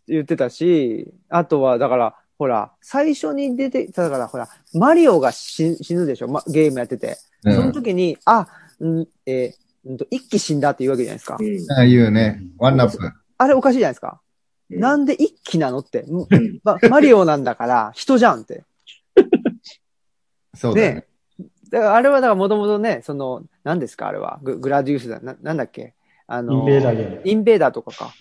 [0.09, 7.19] 言ってたし、あとは、だから、ほら、最初に出て、だから、ほら、マリオが死死ぬでしょ、ま、ゲームやってて。
[7.45, 7.55] うん。
[7.55, 8.49] その時に、あ、
[8.83, 11.37] んえーうんと、一気死んだって言うわけじゃないですか。
[11.39, 12.99] うんああいうね、ワンナップ。
[13.37, 14.23] あれおかしいじゃないですか。
[14.71, 16.01] うんなんで一気なのって。
[16.05, 18.65] んうんま、マリオなんだから、人じゃんって。
[20.57, 21.07] そうだね。
[21.73, 24.39] だからあれは、だからもともとね、その、何ですか、あれは？
[24.43, 25.21] ググラディウスだ。
[25.21, 25.95] な、なんだっけ？
[26.27, 27.21] あの、インベーダーゲーム。
[27.25, 28.15] インベーダーとかか。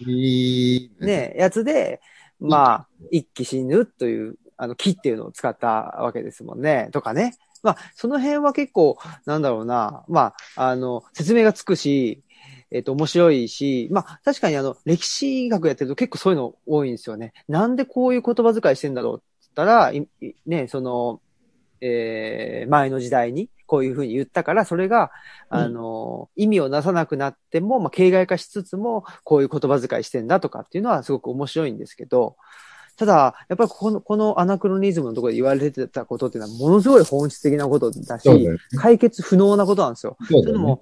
[0.99, 2.01] ね、やつで、
[2.39, 6.89] まあ、一気死ぬという、あの、木っていうのを使ったわけですもんね。
[6.91, 7.35] とかね。
[7.61, 10.03] まあ、その辺は結構、なんだろうな。
[10.07, 12.23] まあ、あの、説明がつくし、
[12.71, 17.33] えっ、と、面白いし、まあ、確かにあの、歴史学やってると結構そういうの多いんですよね。
[17.47, 19.91] なんでこういう言葉遣いしてんだろうって言ったら、
[20.45, 21.21] ね、その、
[21.81, 25.11] えー前の時代にこういうふうに言ったから、それが、
[25.49, 32.35] あの、意味をなさなくなっても、まあ、形骸化しつつも、こういう言葉遣いしてんだとかっていうのはすごく面白いんですけど、
[32.97, 38.57] ただ、やっぱりこの、このアナクロニズムのところで言われてたことっていうのはものすごい本質的なことだし、ね。
[38.77, 40.17] 解決不能なことなんですよ。
[40.27, 40.41] そね。
[40.41, 40.81] それでも、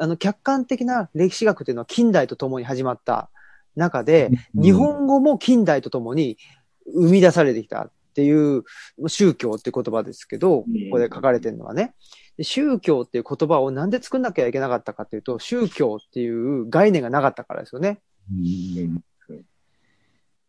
[0.00, 3.28] あの、客観的な歴史学っていうのは近代とともに始まった
[3.76, 6.38] 中で、うん日本語も近代とともに
[6.86, 8.62] 生み出されてきたっていう
[9.08, 11.94] 宗教って言葉ですけど、こうんこで書かれてるのはね。
[12.36, 18.00] で宗教っていう言葉をなんで作んなきゃいけなかったかっていうと、宗教っていう概念がなかったからですよね。
[18.30, 19.02] うん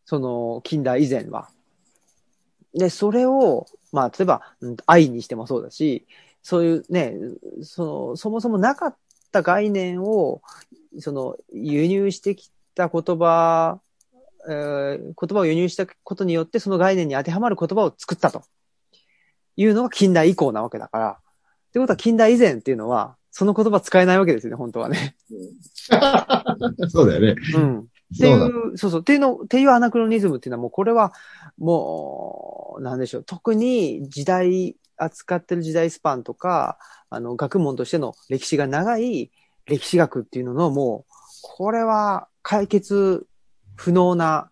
[0.07, 1.49] その近代以前は。
[2.76, 6.05] で、それを、まあ、例えば、うん愛にしてもそうだし、
[6.43, 7.16] そういうね、
[7.63, 8.97] その、そもそもなかっ
[9.32, 10.43] た概念を、
[10.99, 13.80] その、輸入してきた言葉、
[14.50, 18.43] えー言葉を輸入したことによって、その概念に当てはまる言葉を作ったと。
[19.58, 21.10] いうのが近代以降なわけだから。
[21.12, 21.16] っ
[21.72, 25.16] てことは近代以前っていうのは、その言葉使えないわけですよね、本当はね。
[26.89, 27.36] そうだよね。
[27.56, 27.80] うん。
[27.80, 27.84] っ
[28.18, 28.46] ていそうだ。
[28.46, 31.14] う、そうそう、っていうの、っていうアナクロニズムっていうのはもうこれは、
[31.58, 36.78] もう、なんでしょう、特に時代、扱ってる時代スパンとか、
[37.10, 39.32] あの、学問としての歴史が長い
[39.66, 43.28] 歴史学っていうののもう、これは解決
[43.76, 44.49] 不能な、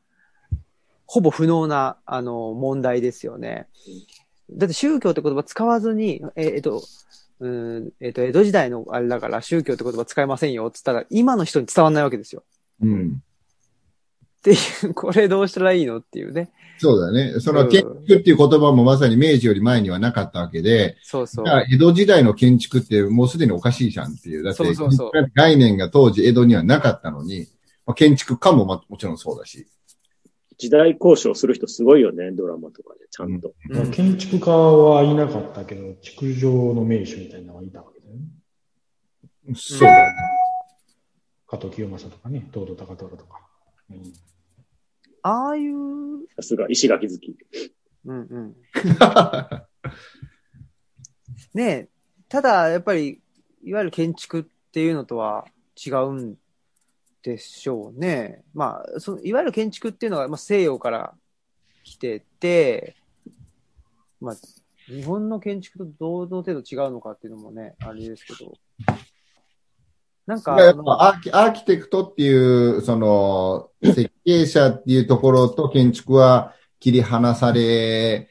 [1.06, 3.68] ほぼ不能な、あの、問題ですよね。
[4.52, 6.84] だって宗教って言葉使わずに、ええっと、
[7.40, 12.44] うん、えっと、江戸時代のあれだから宗教って言葉使えませんよって言ったら、今の人に伝わんないわけですよ。
[12.82, 13.22] うん。
[14.40, 14.56] ってい
[14.90, 16.52] う、これどうしたらいいのっていうね。
[16.78, 17.40] そうだね。
[17.40, 24.44] そうんの建築っていう言葉もまさに明治より前にはなかったわけで、そうそう江戸時代の建築ってもうすでにおかしいじゃんっていう。
[24.44, 27.48] だってそうそうそう概念が当時江戸にはなかったのに、
[27.86, 29.68] まあ、建築家もまもちろんそうだし。
[30.58, 33.54] 時代交渉する人すごいよね、ドラマとかで、ちゃんと。
[33.70, 38.22] うん建築家はいなかったけど、築城の名手みたいなのはいたわけだよね。
[39.56, 40.14] そうだよね。
[41.48, 43.42] 加藤清正とかね、東堂高虎とか。
[43.90, 44.14] うん
[45.26, 47.34] ああいう、さすが、石垣好き。
[48.06, 48.56] うんうん。
[51.56, 51.90] ねえ、
[52.28, 53.22] ただ、やっぱり、
[53.64, 56.36] いわゆる建築っていうのとは違うん
[57.24, 58.44] でしょうね。
[58.54, 61.14] まあ、そのいわゆる建築っていうのが、まあ、西洋から
[61.84, 62.96] 来てて、
[64.20, 64.36] まあ、
[64.88, 65.86] 日本の建築と
[66.28, 68.54] どの程度違うのかっていうのもね、あれですけど。
[70.26, 78.30] なんか、やっあのぱアーキアーキテクトっていう、その、設計者っていうところと建築は切り離され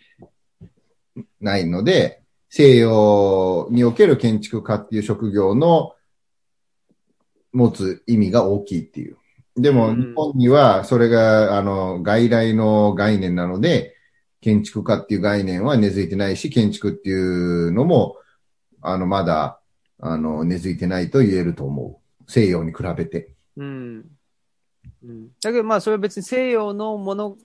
[1.40, 5.94] ないので、西洋における建築家っていう職業の
[7.52, 9.16] 持つ意味が大きいっていう。
[9.56, 13.96] でも、うん日本にはそれが、あの、外来の概念なので、
[14.40, 18.16] 建築家っていう概念は根付いてないし、建築っていうのも、
[18.80, 19.60] あの、まだ、
[20.00, 22.30] あの、根付いてないと言えると思う。
[22.30, 23.34] 西洋に比べて。
[23.56, 24.04] うん。
[25.04, 25.28] うん。
[25.42, 27.36] だけどまあそれは別に西洋のもの、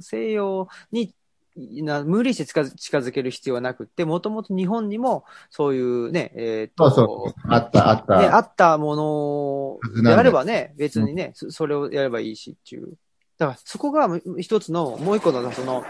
[0.00, 1.14] 西洋に
[1.56, 7.52] な無理して近づ近づける必要はなくって、もともと日本にもそういうね、えっ、と、そうそう。
[7.52, 8.20] あった、あった。
[8.20, 12.94] ね、あったものであればね、別にね、そそれをやればいいしっていう。
[13.38, 15.84] だからそこが一つの、もう一個のその、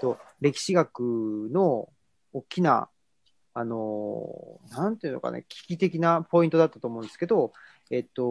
[0.00, 1.88] と歴史学の
[2.32, 2.88] 大きな、
[3.54, 7.52] あの、なんていうのかね、危機的なポイントだったと思うんですけど、
[7.90, 8.22] えっと、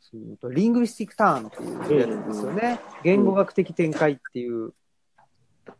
[0.00, 0.16] そ
[0.46, 2.80] のリングリスティックターンっていうやつですよね。
[3.04, 4.72] 言語学的展開っていう。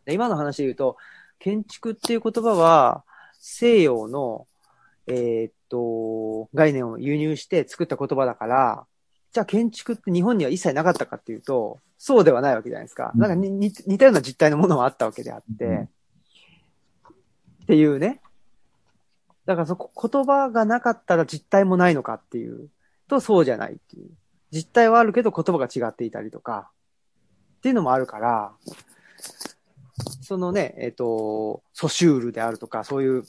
[0.04, 0.96] で今の話で言うと、
[1.38, 3.04] 建築っていう言葉は、
[3.40, 4.46] 西洋の、
[5.06, 8.86] えーっと、概念を輸入して作った言葉だから、
[9.32, 13.12] じゃあ建築って日本には一切なかったかっていうと、そうではないわけじゃないですか。
[13.14, 15.88] うんなんかに似似たような実態のものはあったわけであって、うん
[17.62, 18.20] っていうね。
[19.46, 22.68] だからそこ、言葉がなかったら実態もないのかっていう
[23.08, 24.10] と、そうじゃないっていう。
[24.50, 26.70] 実態はあるけど言葉が違っていたりとか、
[27.58, 28.52] っていうのもあるから、
[30.20, 33.24] そのね、えっ、と、ソシュールであるとか、そういう、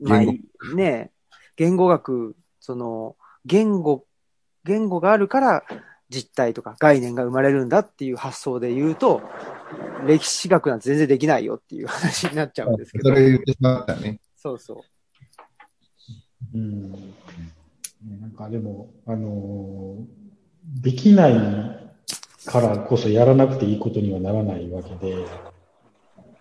[0.00, 0.40] まあ言
[0.74, 1.12] ね、
[1.56, 4.06] 言語学、その、言語、
[4.64, 5.62] 言語があるから
[6.08, 9.22] 実態とか概念が生まれるんだっていう発想で言うと、
[10.06, 13.10] 歴史学なんて全然できないよっていう話になっちゃうんですけど。
[13.10, 14.20] それ言ってしまったね。
[14.36, 14.84] そうそ
[16.54, 16.58] う。
[16.58, 16.92] うん。
[16.92, 16.98] ね
[18.20, 20.24] なんかでも、あのー
[20.64, 21.83] できない
[22.46, 25.24] からこそやらなくていいことにはならないわけで、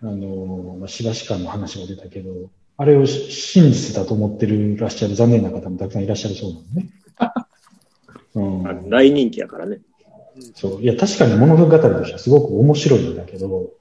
[0.01, 6.89] あのーまあ、しばし感の話も出たけど、あれをし真実だと思ってるらっしゃる残念な方もたくさんいらっしゃるそうなのね。
[8.35, 9.79] うんあ大人気やからね。
[10.55, 10.81] そう。
[10.81, 13.71] いや、確かに物語としてはすごく面白いんだけど、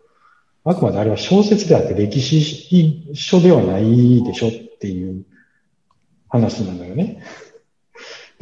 [0.64, 5.24] あくまであれは小説であって歴史書ではないでしょっていう
[6.28, 7.22] 話なのよね。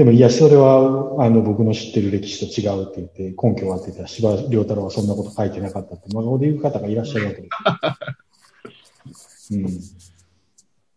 [0.01, 7.49] でも、いや、それは、あの、僕の知ってる歴史と違うって言って、根拠はって言ったら、司馬遼太郎はそんなこと書いてなかったって、真顔で言う方がいらっしゃるわけで
[9.13, 9.53] す。
[9.53, 9.67] うん。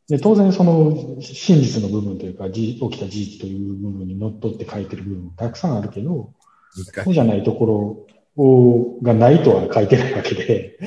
[0.08, 6.32] で、当然その真実の部分というか、じ起きた事実という部分にのっとって書いてる部分もたくさんあるけど、
[7.04, 8.06] そうじゃないとこ
[8.38, 10.78] ろをがないとは書いてないわけで、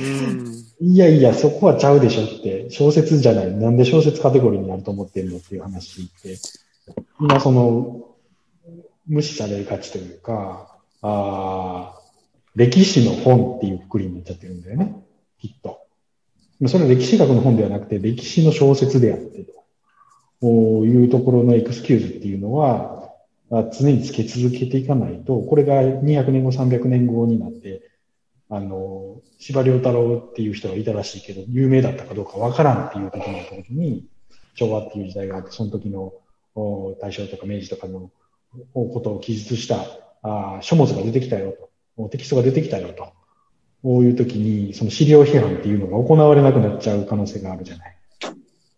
[0.80, 0.90] うん。
[0.90, 3.52] いやいや、そこはちゃうでしょって、小説じゃない。
[3.52, 6.38] なんで小説カテゴリーになると思ってんのっていう話って、
[7.20, 8.14] 今その、
[9.06, 12.06] 無視されがちというか、あー
[12.56, 15.04] 歴史の本っていうくくりになっちゃってるんだよね。
[15.38, 15.80] きっと。
[16.66, 19.52] それは歴史学の本ではなくて、歴史の小説であってと。
[20.40, 23.12] こういうところのエクスキューズっていうのは、
[23.50, 27.82] 常につけ続けていかないと、これが200年後、300年後になって、
[28.48, 34.06] あの、司馬遼太郎っていう人がいたらしいけど、有名だったかどうかわからんっていう時になった時に、
[34.54, 36.14] 昭和っていう時代があって、その時の
[36.56, 38.10] 大正とか明治とかの
[38.74, 39.84] ことを記述した
[40.22, 41.54] あ書物が出てきたよ
[41.96, 43.12] と、テキストが出てきたよと、
[43.82, 47.96] こういう時に、その資料批判っていうのが行われなくなっちゃう可能性があるじゃない。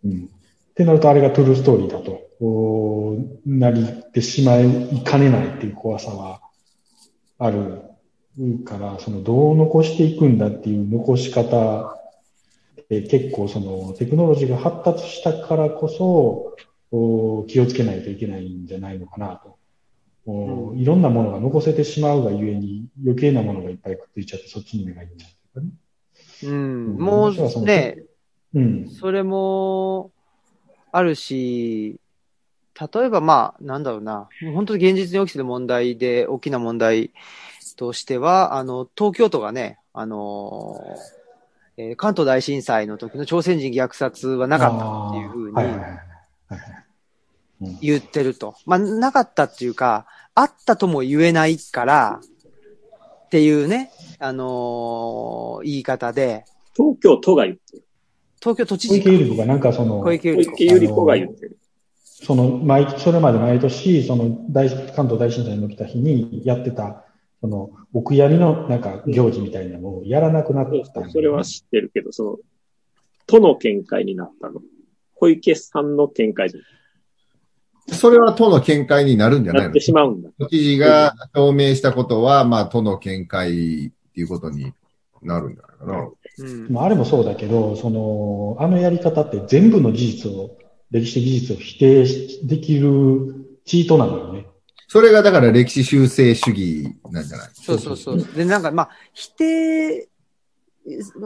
[0.05, 0.29] うん。
[0.71, 2.29] ってなると、あれがトゥルーストーリーだと、
[3.47, 6.41] なりてしまいかねないっていう怖さは
[7.39, 7.83] ある
[8.65, 11.99] から、そのどう残していくんだっていう残し方
[12.89, 16.57] で結構そのテクノロジーが発達したからこそ
[16.91, 19.59] 気をつけないといけないんじゃないのかなと。
[20.27, 25.11] おいろんなものが残せてしまうがゆえに余計なものがいっぱいくっついちゃってそっちに目がいゃう
[25.55, 25.73] とかね。
[26.43, 26.51] うん。
[26.51, 28.03] うんもうのね、
[28.55, 28.91] うん。
[28.91, 30.11] それも
[30.93, 31.99] あるし、
[32.95, 37.13] 例えばまあ、なんだろうな、本当に現実に起きてる問題で、大きな問題
[37.77, 40.77] としては、あの、東京都がね、あの、
[41.79, 46.08] えー関東大震災の時の朝鮮人虐殺はなかったっていうふうにはい
[47.81, 48.55] 言ってると。
[48.67, 52.21] まあ、なかったっていうか、あったとも言えないから、
[53.27, 56.45] っていうね、あのー言い方で、
[56.75, 57.85] 東京都が言ってる。
[58.41, 61.59] 東京都知小事池百合子がなんかその、小池小百合子池百合子が言ってる。
[62.05, 67.05] その、毎、それまで毎年、その大、関東大震災の起きた日にやってた、
[67.41, 72.37] その、お悔やみのなんか行事みたいなのをやらなくなったんだよねそれは知ってるけど、その、
[73.27, 74.61] 都の見解になったの。
[75.19, 76.59] 小池さんの見解じ
[77.91, 79.65] それは都の見解になるんじゃないの？
[79.65, 80.29] ゃなってしまうんだ。
[80.39, 84.75] 都知事が表明したことは、まあ、都の見解っていうことに
[85.23, 86.09] なるんじゃないかな。
[86.39, 86.69] うん。
[86.71, 90.57] まあ、あれもそうだけど、その、あのやり方って全部の事実を、
[90.91, 94.47] 歴史的事実を否定しできるチートなのよね。
[94.87, 97.49] それがだから歴史修正主義なんじゃない？
[97.55, 98.23] そうそうそう。
[98.37, 100.07] で、なんか、まあ、否定の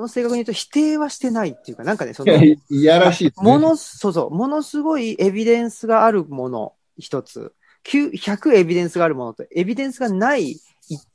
[0.09, 3.33] 正確に言うと否定はしてないっていうか、なんかね、その、いやらしいね。
[3.37, 7.53] もの、そうそう、ものすごいエビデンスがあるもの、一つ。
[7.85, 10.57] 9 100エビデンスがあるものと、エビデンスがない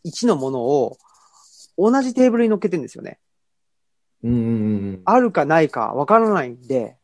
[0.06, 0.98] 1のものを、
[1.78, 3.20] 同じテーブルに乗っけてるんですよね。
[4.24, 5.02] うん。
[5.06, 6.98] あるかないかわからないんで、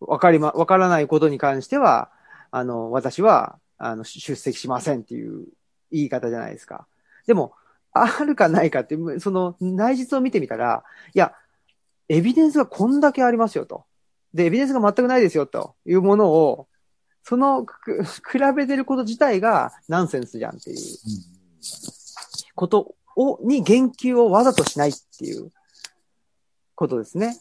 [0.00, 2.10] わかりま、わからないことに関しては、
[2.50, 5.46] あの、私は、あの、出席しませんっていう
[5.90, 6.86] 言い方じゃないですか。
[7.26, 7.54] でも、
[7.92, 10.84] あるかないかって、その内実を見てみたら、
[11.14, 11.34] いや、
[12.08, 13.84] エビデンスがこんだけありますよと。
[14.34, 16.68] で、エビデンスが全くないですよというものを、
[17.22, 20.76] そのく、比べてること自体がナンセンスじゃんっていう
[22.54, 25.50] ことを、に言及をわざとしないっていう
[26.74, 27.36] ことですね。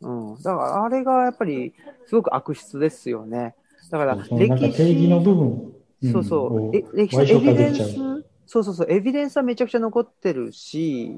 [0.00, 0.42] うん。
[0.42, 1.74] だから、あれがやっぱり、
[2.06, 3.54] すごく悪質ですよね。
[3.90, 5.48] だから、そのなんか定義の部分。
[5.48, 6.96] んそうそう。
[6.96, 7.74] 歴史エビデン。
[7.74, 7.80] ス、
[8.52, 11.16] そうそうそう、エビデンスはめちゃくちゃ残ってるし、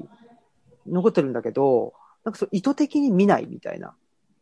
[0.87, 3.93] 残ってるんだけど、なんかそう意図的に見ないみたいな。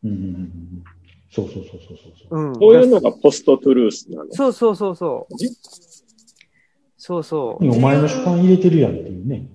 [0.03, 0.83] うんうんうんうん
[1.31, 2.39] そうそうそうそうそう。
[2.39, 2.53] うん。
[2.53, 4.31] そういうのがポストトゥルースなの。
[4.31, 5.35] そうそうそうそう。
[6.95, 7.71] そうそう。
[7.71, 9.47] お前の主観入れてるやんっていうね。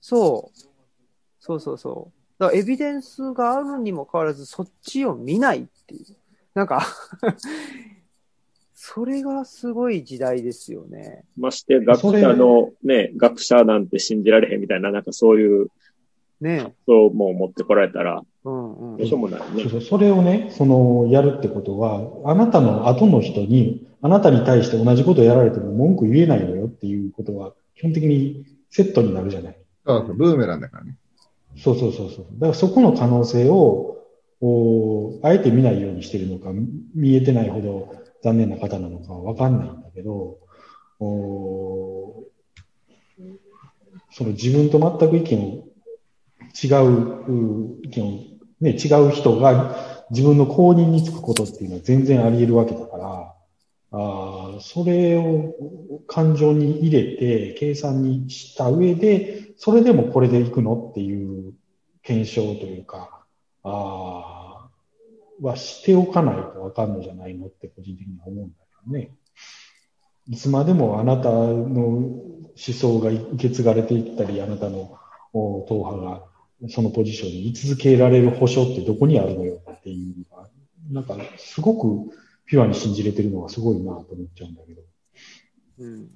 [0.00, 0.58] そう。
[1.38, 2.40] そうそうそう。
[2.40, 6.16] だからエビデンスがあるにもかかわらず、そっちを見ないっていう。
[6.54, 6.84] なんか、
[8.94, 11.24] それがすごい時代ですよね。
[11.36, 15.70] まして、学者のね、学者なんて信じられへんみたいな、なんかそういう、
[16.40, 19.70] ねそうもう持ってこられたら、うんうんどうしようもないねそう。
[19.70, 19.80] そう。
[19.80, 29.56] それをね、その、やるってことは、あなたの後の人に、あなたに対して同じことやられても文句言えないのよっていうことは、基本的にセットになるじゃない。
[29.84, 30.96] そうそう、ブーメランだからね。
[31.56, 32.26] そうそうそうそう。
[32.34, 33.94] だからそこの可能性を、
[34.40, 36.50] おあえて見ないようにしてるのか、
[36.94, 40.38] 見えてないほど残念な方なのかわかんないんだけど、
[41.00, 42.24] お
[44.10, 45.66] その自分と全く意見を
[46.62, 48.20] 違う、意見を、
[48.60, 49.76] ね、違う人が
[50.10, 53.32] 自分の公認につくことっていうのは全然あり得るわけだから、
[53.92, 55.54] あそれを
[56.06, 61.52] 感情に入れて計算にした上で、それでもこれでいくのっていう
[62.02, 63.24] 検証というか、
[63.64, 64.35] あー
[65.40, 69.10] はしておかないとわかんのじゃないのって個人的には思うんだけどね。
[70.28, 74.98] いつまでもあなたの思想が受け継がれていったり、あなたの
[75.32, 76.22] 党派が
[76.68, 80.48] そのポジションに居続けられる保証ってどこにあるのよっていうのが、
[80.90, 82.16] なんかすごく
[82.46, 84.82] ピュアに信じれてるのがすごいなと思っちゃうんだけど。
[85.78, 86.06] うん。
[86.06, 86.10] だ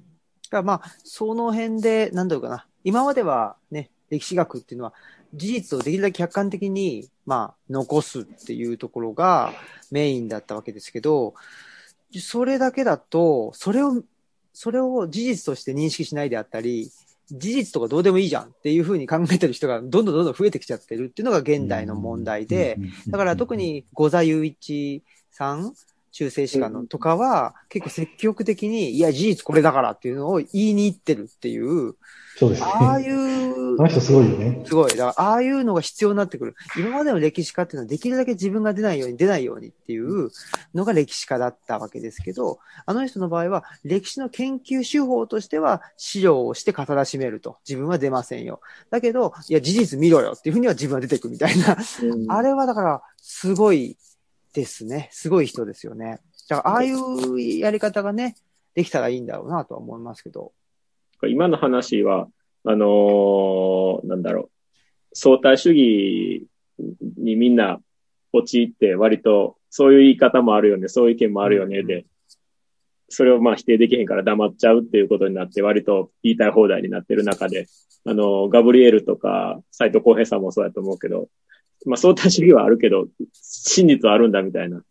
[0.49, 2.67] からまあ、その辺で、なんだろうかな。
[2.83, 4.93] 今まではね、歴史学っていうのは、
[5.33, 9.53] 事実をできるだけ客観的に、まあ、残すっていうところが
[9.91, 11.33] メインだったわけですけど、
[12.19, 14.03] それだけだと、それを、
[14.53, 16.91] それを事実として認識しないであったり、
[17.31, 22.77] 事実とかどうでもいいじゃんっていうふうに考えてる人がどんどんどんどん増えてきちゃってるっていうのが現代の問題で、
[23.07, 25.73] だから特、に五座雄一さん、
[26.11, 31.95] 中世史家のとかは、結構積極的に、いや、事実これだからっていうのを言いに行ってるっていう、
[32.37, 32.67] そうですね。
[32.67, 34.63] ああいうあの人すごいよね。
[34.65, 34.91] すごい。
[34.91, 36.55] だから、ああいうのが必要になってくる。
[36.77, 40.29] 今までの歴史家っていうのはできるだけ自分が出ないように、出ないようにっていう
[40.73, 47.57] のが歴史家だったわけですけど、あの人の場合は、歴史の研究手法としては、資料をして語らしめると。
[47.67, 48.61] 自分は出ませんよ。
[48.89, 51.77] だけど、いや、事実見ろよっていうふうには自分は出てくみたいな。
[52.03, 53.97] うんあれはだから、すごい
[54.53, 55.09] ですね。
[55.11, 56.19] すごい人ですよね。
[56.49, 58.35] だから、ああいうやり方がね、
[58.73, 60.53] できたらいいんだろうなとは思いますけど。
[61.27, 62.27] 今の話は、
[62.63, 64.49] あのーなんだろう、
[65.13, 66.47] 相対主義
[67.17, 67.79] にみんな
[68.33, 72.05] 陥って割とそういう言い方もあるよね、そういう意見もあるよね、うんで、
[73.09, 77.67] それをまあ否定できへんから黙っちゃうっていうことになって割と言いたい放題になってる中で、
[78.05, 81.29] あの、ガブリエルとか斎藤浩平さんもそうやと思うけど、
[81.85, 84.83] まあ相対主義はあるけど、真実はあるんだみたいな。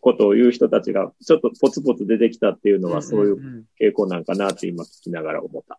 [0.00, 5.78] ことを言う人たちがちょっとポツポツ出てきたっていうのはそういう傾向なんかなって今聞きながら思った。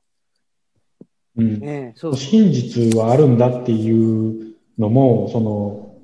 [1.38, 1.60] うん。
[1.60, 2.20] ねえそうそう。
[2.20, 5.96] 真実はあるんだっていうのも、その、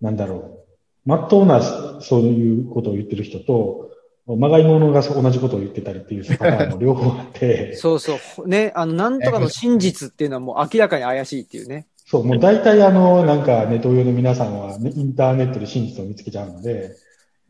[0.00, 1.08] なんだろう。
[1.08, 1.60] まっとうな、
[2.00, 3.90] そういうことを言ってる人と、
[4.26, 8.48] まがいものが同じことを言ってたりっていうパターンも両方あって、そうそう。
[8.48, 11.88] ね、あの、なんとかの真実っていうのはもう明らかに怪しいっていうね。
[12.12, 16.94] そう、もう大体あの、なんかネット上の皆さんは、ね、インターネットで真実を見つけちゃうので、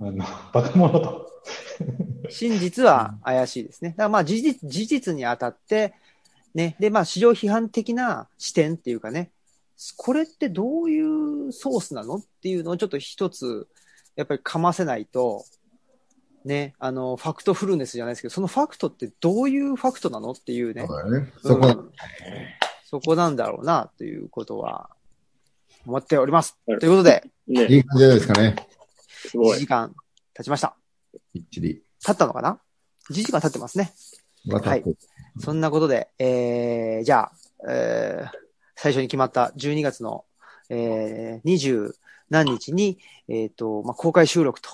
[0.00, 1.28] あの、 バカ者と。
[2.30, 3.90] 真実は怪しいですね。
[3.90, 5.94] だからまあ事実、事実にあたって、
[6.54, 9.32] ね、でまあ市場批判的な視点っていうかね、
[9.96, 11.00] これってどうい
[11.48, 13.66] うソースなのっていうのをちょっと一つ、
[14.14, 15.44] やっぱりかませないと、
[16.44, 20.86] ね、あの、ファクトフルネスじゃないですけど、そのファクトってどういうファクトなのっていうね。
[20.86, 21.32] そうだよね。
[21.42, 21.92] そこ、うん
[22.92, 24.90] そこなんだろうな、ということは、
[25.86, 26.58] 思っております。
[26.66, 28.56] はいということで、ね、いい感じじゃないですかね。
[29.24, 29.66] 1すごい時。
[29.66, 29.94] 間
[30.34, 30.76] 経ちました。
[31.32, 31.82] きっちり。
[32.04, 32.60] 経ったのかな
[33.10, 33.94] ?1 時間経ってますね。
[34.44, 34.84] また、はい
[35.38, 37.30] そんなことで、えー、じゃ
[37.64, 38.30] あ、えー、
[38.76, 40.26] 最初に決まった12月の、
[40.68, 41.94] えー、20
[42.28, 44.68] 何日に、えっ、と、まあ、公開収録と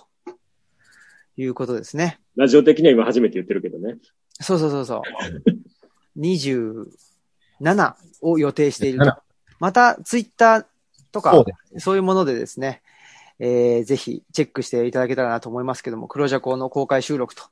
[1.36, 2.18] いうことですね。
[2.34, 3.98] ラジオ的には今初めて言ってるけどね。
[4.40, 6.18] そうそうそうそう。
[6.18, 6.88] 20
[7.60, 9.16] 7を予定していると7。
[9.60, 10.66] また、ツイッター
[11.12, 12.82] とかそう、でそういうものでですね、
[13.40, 17.42] えーぜひチェックしていただけたらなと思いますけども、黒ジャコの公開収録と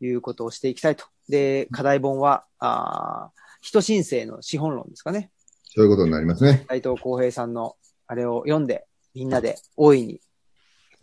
[0.00, 1.06] いうことをしていきたいと。
[1.28, 5.30] で、課題本は、あー人申請の資本論ですかね。
[5.64, 6.66] そういうことになりますね。
[6.68, 7.76] 斉藤浩平さんの
[8.06, 10.20] あれを読んで、みんなで大いに、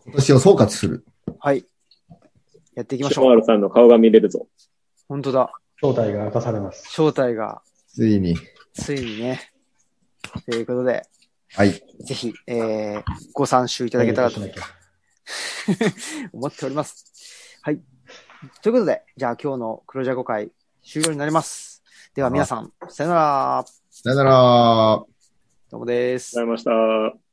[0.05, 1.05] 今年を総括する。
[1.39, 1.65] はい、
[2.75, 3.33] やっていきましショマょう。
[3.33, 4.47] ールさんの顔が見れるぞ。
[5.07, 5.51] 本当だ。
[5.81, 6.91] 正体が明かされます。
[6.91, 7.61] 正体が、
[7.99, 8.33] ついに。
[8.73, 9.51] ついにね。
[10.49, 11.03] ということで、
[11.53, 11.73] はい。
[11.73, 14.39] ぜひ、えー、ご参集いただけたらと
[16.31, 17.59] 思っております。
[17.61, 17.81] はい。
[18.61, 21.83] ということで、じゃあ今日の黒ジャコ会終了になります。
[22.15, 23.65] では皆さん、さよなら。
[23.89, 25.05] さよなら。
[25.69, 27.28] どうもですありがとうございました。